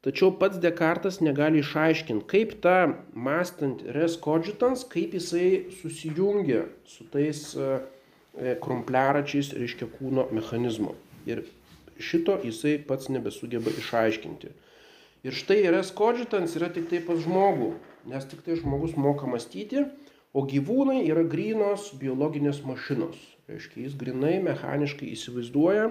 Tačiau 0.00 0.30
pats 0.40 0.56
Dekartas 0.56 1.18
negali 1.20 1.60
išaiškinti, 1.60 2.24
kaip 2.24 2.54
ta 2.64 2.76
mąstant 3.12 3.82
res 3.92 4.14
cogitans, 4.24 4.86
kaip 4.88 5.12
jisai 5.12 5.66
susijungia 5.76 6.62
su 6.88 7.04
tais 7.12 7.42
e, 7.52 7.66
e, 8.40 8.54
krumpliaračiais, 8.64 9.50
reiškia 9.60 9.90
kūno 9.98 10.24
mechanizmu. 10.32 10.94
Ir 11.28 11.42
šito 12.00 12.38
jisai 12.46 12.78
pats 12.88 13.12
nebesugeba 13.12 13.74
išaiškinti. 13.76 14.54
Ir 15.28 15.36
štai 15.36 15.60
res 15.76 15.92
cogitans 15.92 16.56
yra 16.56 16.72
tik 16.72 16.88
tai 16.88 17.02
pas 17.04 17.20
žmogų, 17.20 17.74
nes 18.08 18.24
tik 18.32 18.40
tai 18.46 18.56
žmogus 18.56 18.96
moka 18.96 19.28
mąstyti, 19.28 19.84
o 20.32 20.46
gyvūnai 20.46 21.02
yra 21.08 21.24
grynos 21.26 21.90
biologinės 22.00 22.62
mašinos. 22.66 23.18
Reiškia, 23.50 23.84
jis 23.88 23.98
grinai 23.98 24.38
mechaniškai 24.44 25.10
įsivaizduoja, 25.16 25.90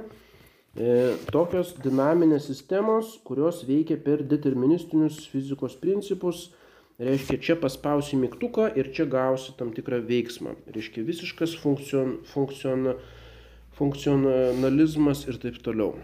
E, 0.77 1.15
tokios 1.33 1.73
dinaminės 1.81 2.45
sistemos, 2.45 3.15
kurios 3.25 3.63
veikia 3.65 3.97
per 4.03 4.21
deterministinius 4.21 5.23
fizikos 5.31 5.73
principus, 5.81 6.49
reiškia, 7.01 7.39
čia 7.41 7.55
paspausi 7.57 8.19
mygtuką 8.19 8.69
ir 8.77 8.91
čia 8.93 9.07
gausi 9.09 9.55
tam 9.57 9.73
tikrą 9.73 10.03
veiksmą. 10.05 10.53
Reiškia, 10.75 11.07
visiškas 11.09 11.57
funkcion, 11.63 12.19
funkcion, 12.29 12.93
funkcionalizmas 13.79 15.25
ir 15.27 15.41
taip 15.41 15.57
toliau. 15.65 15.95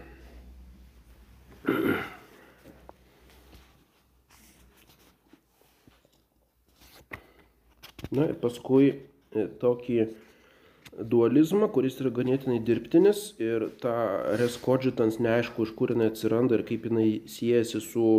Na 8.12 8.28
ir 8.30 8.36
paskui 8.40 8.90
e, 8.92 9.46
tokį 9.60 10.00
dualizmą, 10.96 11.68
kuris 11.72 11.98
yra 12.00 12.12
ganėtinai 12.14 12.58
dirbtinis 12.64 13.30
ir 13.42 13.68
ta 13.82 13.94
res 14.40 14.56
cogitans 14.62 15.18
neaišku, 15.20 15.66
iš 15.66 15.72
kur 15.78 15.92
jinai 15.92 16.10
atsiranda 16.12 16.58
ir 16.58 16.64
kaip 16.68 16.86
jinai 16.88 17.08
siejasi 17.28 17.80
su 17.84 18.10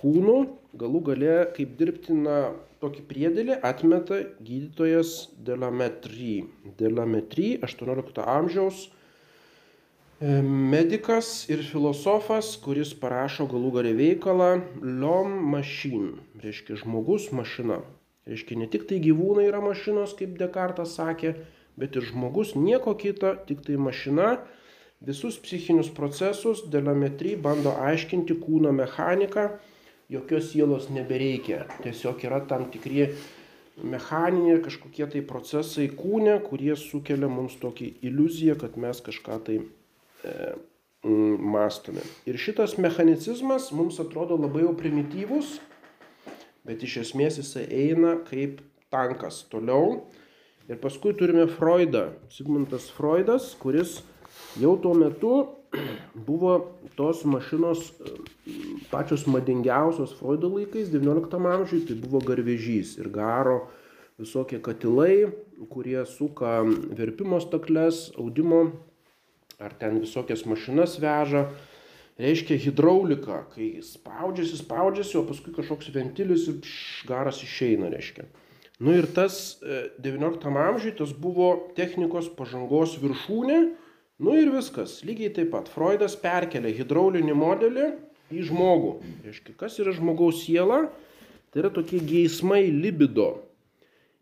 kūnu, 0.00 0.36
galų 0.80 1.02
gale 1.10 1.36
kaip 1.56 1.76
dirbtina 1.80 2.38
tokį 2.80 3.04
priedėlį 3.08 3.58
atmeta 3.66 4.22
gydytojas 4.40 5.30
Delametry. 5.48 6.46
Delametry 6.80 7.50
18 7.66 8.24
amžiaus 8.24 8.86
e, 8.88 10.40
medikas 10.44 11.48
ir 11.52 11.64
filosofas, 11.68 12.54
kuris 12.64 12.94
parašo 12.96 13.48
galų 13.50 13.74
gale 13.76 13.96
veikalą 13.96 14.52
Lom 14.80 15.36
Machine, 15.52 16.18
reiškia 16.44 16.80
žmogus 16.84 17.28
mašina. 17.36 17.82
Reiškia 18.30 18.60
ne 18.60 18.68
tik 18.70 18.86
tai 18.86 19.00
gyvūnai 19.02 19.48
yra 19.48 19.60
mašinos, 19.64 20.14
kaip 20.18 20.36
Dekartas 20.38 20.94
sakė, 20.98 21.34
bet 21.80 21.96
ir 21.98 22.06
žmogus 22.06 22.54
nieko 22.54 22.94
kito, 22.98 23.34
tik 23.48 23.64
tai 23.66 23.78
mašina. 23.80 24.36
Visus 25.00 25.38
psichinius 25.40 25.88
procesus 25.96 26.62
delametry 26.70 27.34
bando 27.40 27.72
aiškinti 27.88 28.36
kūno 28.42 28.70
mechaniką, 28.76 29.48
jokios 30.12 30.50
sielos 30.52 30.90
nebereikia. 30.92 31.64
Tiesiog 31.82 32.22
yra 32.28 32.42
tam 32.46 32.68
tikri 32.70 33.08
mechaniniai 33.82 34.60
kažkokie 34.62 35.06
tai 35.10 35.22
procesai 35.26 35.88
kūne, 35.96 36.36
kurie 36.44 36.74
sukelia 36.76 37.30
mums 37.32 37.56
tokį 37.62 37.94
iliuziją, 38.10 38.58
kad 38.60 38.76
mes 38.80 39.00
kažką 39.06 39.38
tai 39.46 39.56
e, 39.60 40.52
mąstome. 41.02 42.04
Ir 42.28 42.38
šitas 42.38 42.76
mechanicizmas 42.78 43.70
mums 43.72 44.00
atrodo 44.02 44.36
labai 44.36 44.66
jau 44.66 44.74
primityvus, 44.76 45.58
bet 46.66 46.82
iš 46.86 47.00
esmės 47.04 47.40
jisai 47.40 47.66
eina 47.68 48.16
kaip 48.28 48.60
tankas 48.90 49.44
toliau 49.52 50.02
Ir 50.70 50.78
paskui 50.78 51.10
turime 51.18 51.48
Freudą, 51.50 52.12
Sigmundas 52.30 52.84
Freudas, 52.94 53.48
kuris 53.58 53.96
Jau 54.60 54.76
tuo 54.78 54.94
metu 54.94 55.32
buvo 56.28 56.78
tos 56.94 57.24
mašinos 57.24 57.92
pačios 58.90 59.26
madingiausios 59.26 60.14
Freudo 60.18 60.50
laikais, 60.54 60.90
XIX 60.90 61.46
amžiui, 61.54 61.84
tai 61.86 61.96
buvo 61.98 62.20
garvežys 62.22 62.96
ir 62.98 63.10
garo 63.10 63.68
visokie 64.20 64.60
katilai, 64.62 65.30
kurie 65.70 66.04
suka 66.06 66.60
verpimo 66.98 67.40
stakles, 67.40 68.10
audimo 68.18 68.62
ar 69.58 69.74
ten 69.74 70.00
visokias 70.02 70.46
mašinas 70.46 70.98
veža. 71.02 71.48
Reiškia 72.20 72.58
hidraulika, 72.60 73.44
kai 73.54 73.78
spaudžiasi, 73.84 74.60
spaudžiasi, 74.60 75.16
o 75.16 75.24
paskui 75.28 75.54
kažkoks 75.56 75.88
ventilis 75.94 76.48
ir 76.50 76.58
pš, 76.60 77.06
garas 77.08 77.40
išeina, 77.46 77.88
reiškia. 77.92 78.26
Nu 78.80 78.92
ir 78.96 79.08
tas 79.12 79.60
XIX 80.00 80.60
amžiui 80.66 80.96
tas 80.96 81.14
buvo 81.16 81.52
technikos 81.76 82.28
pažangos 82.36 82.98
viršūnė, 83.00 83.60
Nu 84.20 84.34
ir 84.36 84.50
viskas. 84.52 84.98
Lygiai 85.06 85.32
taip 85.32 85.48
pat. 85.54 85.68
Freudas 85.72 86.12
perkelia 86.20 86.74
hidraulinį 86.76 87.34
modelį 87.40 87.86
į 88.36 88.42
žmogų. 88.50 88.90
Reiškia, 89.24 89.54
kas 89.62 89.78
yra 89.80 89.94
žmogaus 89.96 90.42
siela? 90.44 90.82
Tai 91.50 91.62
yra 91.62 91.70
tokie 91.72 92.02
geismai 92.04 92.66
libido. 92.68 93.30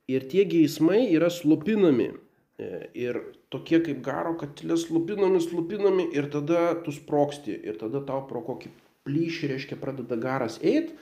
Ir 0.09 0.23
tie 0.31 0.45
geismai 0.49 1.09
yra 1.11 1.33
slopinami. 1.35 2.13
E, 2.59 2.89
ir 2.99 3.21
tokie 3.55 3.79
kaip 3.87 4.01
garo 4.03 4.33
katilės 4.39 4.89
slopinami, 4.89 5.39
slopinami 5.45 6.09
ir 6.19 6.27
tada 6.33 6.73
tu 6.83 6.95
sproksti. 6.95 7.55
Ir 7.71 7.79
tada 7.79 8.03
tau 8.07 8.25
pro 8.27 8.43
kokį 8.47 8.73
plyšį, 9.07 9.51
reiškia, 9.53 9.79
pradeda 9.81 10.19
garas 10.21 10.59
eiti. 10.59 10.97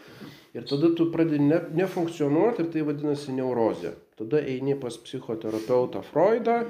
Ir 0.56 0.66
tada 0.68 0.92
tu 0.96 1.08
pradedi 1.12 1.40
ne, 1.48 1.62
nefunkcionuoti 1.80 2.64
ir 2.64 2.68
tai 2.74 2.84
vadinasi 2.84 3.34
neurozė. 3.38 3.94
Tada 4.20 4.40
eini 4.40 4.76
pas 4.80 4.96
psichoterapeutą 5.00 6.04
Freudą 6.10 6.60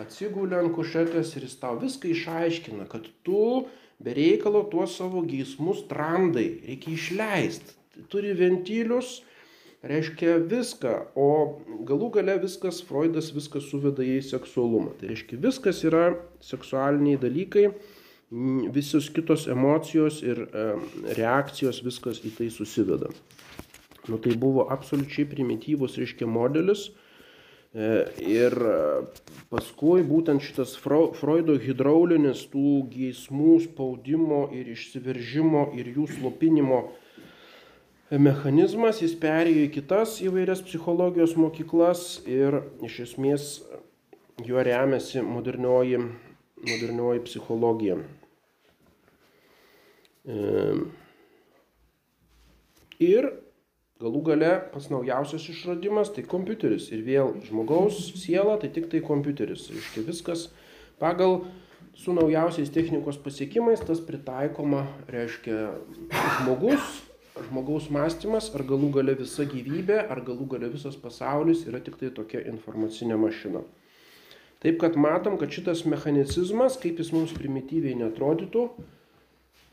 atsigulė 0.00 0.60
ant 0.60 0.72
kušetės 0.76 1.34
ir 1.38 1.48
jis 1.48 1.58
tau 1.60 1.78
viską 1.80 2.10
išaiškina, 2.12 2.86
kad 2.90 3.08
tu 3.26 3.64
be 4.02 4.14
reikalo 4.16 4.64
tuos 4.72 4.96
savo 4.98 5.22
geismus 5.28 5.84
trandai, 5.90 6.46
reikia 6.66 6.96
išleisti. 6.96 7.76
Turi 8.10 8.32
ventilius, 8.36 9.20
reiškia 9.88 10.38
viską, 10.50 10.94
o 11.16 11.28
galų 11.88 12.10
gale 12.16 12.38
viskas, 12.42 12.80
Freudas 12.86 13.30
viskas 13.36 13.68
suveda 13.70 14.04
į 14.06 14.18
seksualumą. 14.24 14.94
Tai 15.00 15.12
reiškia 15.12 15.40
viskas 15.42 15.84
yra 15.86 16.06
seksualiniai 16.44 17.20
dalykai, 17.20 17.68
visos 18.74 19.10
kitos 19.14 19.46
emocijos 19.52 20.22
ir 20.24 20.46
e, 20.48 20.66
reakcijos, 21.20 21.84
viskas 21.86 22.22
į 22.24 22.34
tai 22.38 22.50
susiveda. 22.50 23.12
Nu, 24.08 24.18
tai 24.20 24.34
buvo 24.36 24.66
absoliučiai 24.72 25.28
primityvus, 25.30 25.96
reiškia, 26.00 26.28
modelis, 26.28 26.88
E, 27.74 27.86
ir 28.22 28.54
e, 28.54 28.74
paskui 29.50 30.04
būtent 30.06 30.44
šitas 30.46 30.76
Freudo 30.78 31.56
hidraulinis 31.58 32.44
tų 32.52 32.84
geismų 32.92 33.56
spaudimo 33.64 34.44
ir 34.54 34.68
išsiveržimo 34.76 35.64
ir 35.74 35.90
jų 35.96 36.06
slopinimo 36.12 36.78
mechanizmas, 38.20 39.00
jis 39.02 39.14
perėjo 39.20 39.66
į 39.66 39.70
kitas 39.74 40.18
įvairias 40.24 40.62
psichologijos 40.66 41.36
mokyklas 41.40 42.22
ir 42.30 42.60
iš 42.84 43.00
esmės 43.08 43.46
juo 44.44 44.62
remiasi 44.64 45.22
modernioji, 45.24 46.02
modernioji 46.64 47.24
psichologija. 47.28 47.98
Ir 53.04 53.32
Galų 54.04 54.20
gale 54.26 54.48
pats 54.72 54.88
naujausias 54.90 55.44
išradimas 55.48 56.10
tai 56.12 56.24
kompiuteris. 56.26 56.88
Ir 56.92 57.04
vėl 57.06 57.28
žmogaus 57.46 58.00
siela 58.18 58.58
tai 58.60 58.68
tik 58.74 58.90
tai 58.92 58.98
kompiuteris. 59.00 59.68
Reiškia 59.70 60.02
viskas 60.04 60.42
pagal 60.98 61.44
su 61.96 62.12
naujausiais 62.12 62.72
technikos 62.74 63.16
pasiekimais 63.22 63.80
tas 63.86 64.02
pritaikoma, 64.04 64.82
reiškia 65.08 65.70
žmogus, 66.10 66.98
žmogaus 67.42 67.88
mąstymas, 67.90 68.50
ar 68.54 68.62
galų 68.66 68.90
gale 68.94 69.14
visa 69.18 69.46
gyvybė, 69.48 70.04
ar 70.10 70.22
galų 70.26 70.46
gale 70.54 70.68
visas 70.70 70.96
pasaulis 71.00 71.64
yra 71.68 71.80
tik 71.82 71.96
tai 72.00 72.12
tokia 72.14 72.44
informacinė 72.50 73.18
mašina. 73.18 73.64
Taip 74.62 74.78
kad 74.80 74.94
matom, 74.96 75.36
kad 75.40 75.52
šitas 75.52 75.82
mechanicizmas, 75.84 76.78
kaip 76.80 77.00
jis 77.02 77.10
mums 77.12 77.34
primityviai 77.36 77.98
netrodytų, 78.00 78.68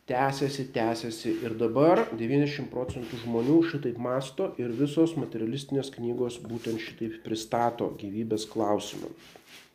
tęsiasi, 0.09 0.65
tęsiasi 0.75 1.35
ir 1.45 1.55
dabar 1.59 2.01
90 2.19 2.67
procentų 2.73 3.21
žmonių 3.21 3.59
šitaip 3.71 4.01
masto 4.01 4.49
ir 4.59 4.73
visos 4.75 5.13
materialistinės 5.19 5.93
knygos 5.95 6.41
būtent 6.43 6.81
šitaip 6.83 7.21
pristato 7.23 7.93
gyvybės 8.01 8.49
klausimą. 8.51 9.13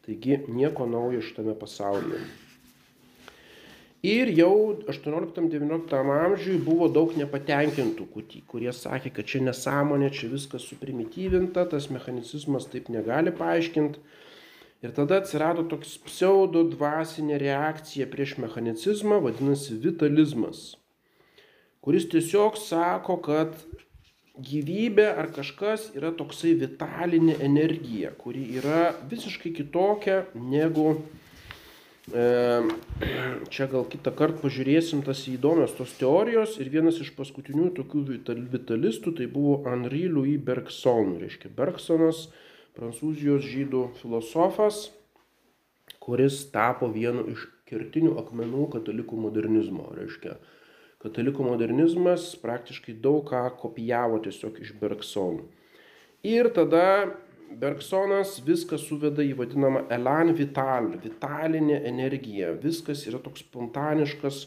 Taigi 0.04 0.42
nieko 0.52 0.84
naujo 0.90 1.22
šitame 1.24 1.56
pasaulyje. 1.58 2.20
Ir 4.04 4.28
jau 4.36 4.76
18-19 4.92 5.96
amžiui 5.96 6.58
buvo 6.60 6.88
daug 6.92 7.14
nepatenkintų, 7.16 8.04
kurie 8.46 8.72
sakė, 8.76 9.10
kad 9.16 9.28
čia 9.30 9.40
nesąmonė, 9.46 10.10
čia 10.12 10.28
viskas 10.28 10.66
suprimityvinta, 10.68 11.64
tas 11.70 11.88
mechanicizmas 11.90 12.68
taip 12.68 12.90
negali 12.92 13.32
paaiškinti. 13.32 14.02
Ir 14.84 14.92
tada 14.92 15.22
atsirado 15.22 15.64
toks 15.64 15.96
pseudo 16.04 16.66
dvasinė 16.68 17.38
reakcija 17.40 18.06
prieš 18.12 18.36
mechanicizmą, 18.44 19.22
vadinasi 19.24 19.78
vitalizmas, 19.80 20.76
kuris 21.80 22.04
tiesiog 22.12 22.60
sako, 22.60 23.16
kad 23.24 23.56
gyvybė 24.36 25.06
ar 25.16 25.30
kažkas 25.32 25.88
yra 25.96 26.12
toksai 26.12 26.52
vitalinė 26.60 27.38
energija, 27.40 28.12
kuri 28.20 28.44
yra 28.60 28.90
visiškai 29.08 29.54
kitokia 29.56 30.26
negu 30.36 30.98
čia 33.52 33.66
gal 33.66 33.86
kitą 33.90 34.12
kartą 34.14 34.38
pažiūrėsim 34.44 35.00
tas 35.06 35.24
įdomios 35.26 35.74
tos 35.74 35.90
teorijos 35.98 36.54
ir 36.62 36.70
vienas 36.70 37.00
iš 37.02 37.10
paskutinių 37.16 37.72
tokių 37.74 38.04
vitalistų 38.52 39.16
tai 39.18 39.26
buvo 39.26 39.56
Henri 39.66 40.04
Louis 40.06 40.38
Bergson, 40.38 41.16
reiškia 41.18 41.50
Bergsonas, 41.56 42.28
prancūzijos 42.78 43.42
žydų 43.42 43.82
filosofas, 43.98 44.92
kuris 45.98 46.44
tapo 46.54 46.86
vienu 46.94 47.26
iš 47.32 47.48
kertinių 47.66 48.14
akmenų 48.22 48.68
katalikų 48.76 49.18
modernizmo. 49.26 49.90
Reiškia, 49.98 50.36
katalikų 51.02 51.46
modernizmas 51.48 52.28
praktiškai 52.38 52.94
daug 53.02 53.24
ką 53.32 53.48
kopijavo 53.58 54.22
tiesiog 54.22 54.62
iš 54.62 54.76
Bergsono. 54.78 55.48
Ir 56.26 56.48
tada 56.54 56.86
Bergsonas 57.56 58.36
viską 58.44 58.78
suveda 58.80 59.24
į 59.24 59.36
vadinamą 59.38 59.86
elan 59.96 60.34
vital, 60.36 60.90
vitalinę 61.02 61.80
energiją. 61.88 62.54
Viskas 62.62 63.06
yra 63.08 63.20
toks 63.22 63.46
spontaniškas, 63.46 64.42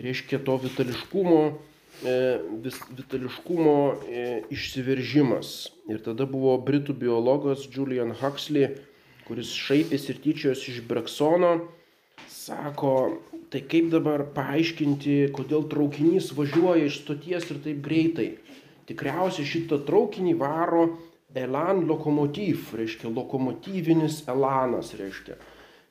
reiškia 0.00 0.42
to 0.44 0.58
vitališkumo 0.66 1.40
E, 2.02 2.38
vis, 2.62 2.80
vitališkumo 2.90 3.76
e, 4.10 4.24
išsiveržimas. 4.50 5.52
Ir 5.88 6.02
tada 6.02 6.26
buvo 6.26 6.56
britų 6.66 6.96
biologas 6.98 7.68
Julian 7.70 8.10
Huxley, 8.18 8.72
kuris 9.28 9.52
šaipėsi 9.54 10.10
ir 10.12 10.18
tyčios 10.24 10.64
iš 10.68 10.82
Breksono, 10.88 11.52
sako, 12.28 13.22
tai 13.52 13.62
kaip 13.70 13.92
dabar 13.94 14.26
paaiškinti, 14.34 15.30
kodėl 15.36 15.68
traukinys 15.70 16.32
važiuoja 16.34 16.90
iš 16.90 16.98
stoties 17.04 17.46
ir 17.54 17.62
taip 17.64 17.80
greitai. 17.86 18.28
Tikriausiai 18.90 19.46
šitą 19.48 19.78
traukinį 19.86 20.34
varo 20.42 20.88
elan 21.34 21.84
lokomotyv, 21.88 22.70
reiškia 22.78 23.10
lokomotyvinis 23.10 24.22
elanas, 24.30 24.94
reiškia. 24.98 25.36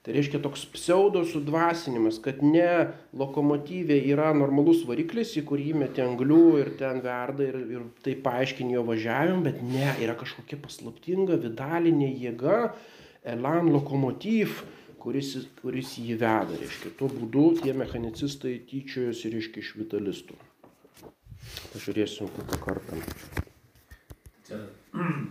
Tai 0.03 0.11
reiškia 0.11 0.41
toks 0.43 0.65
pseudo 0.73 1.21
sudvasinimas, 1.23 2.17
kad 2.23 2.41
ne 2.43 2.89
lokomotyvė 3.15 4.01
yra 4.11 4.33
normalus 4.35 4.81
variklis, 4.83 5.31
į 5.39 5.45
kurį 5.47 5.69
įmeti 5.71 6.03
anglių 6.03 6.41
ir 6.59 6.71
ten 6.79 6.99
verda 7.05 7.45
ir, 7.47 7.55
ir 7.71 7.85
tai 8.03 8.17
paaiškini 8.25 8.75
jo 8.75 8.83
važiavimą, 8.89 9.45
bet 9.45 9.61
ne, 9.63 9.93
yra 10.03 10.17
kažkokia 10.19 10.59
paslaptinga 10.65 11.39
vidalinė 11.45 12.11
jėga, 12.25 12.57
elan 13.35 13.71
lokomotyv, 13.71 14.59
kuris, 14.99 15.37
kuris 15.61 15.95
jį 16.01 16.19
veda. 16.19 16.59
Reiškia, 16.59 16.91
tuo 16.99 17.07
būdu 17.13 17.47
tie 17.63 17.71
mechanicistai 17.71 18.57
tyčiojosi, 18.67 19.31
reiškia, 19.37 19.63
iš 19.63 19.71
vitalistų. 19.79 20.35
Pažiūrėsim 21.71 22.27
kitą 22.35 22.59
kartą. 22.67 23.03
tas, 24.53 25.27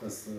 tas 0.00 0.28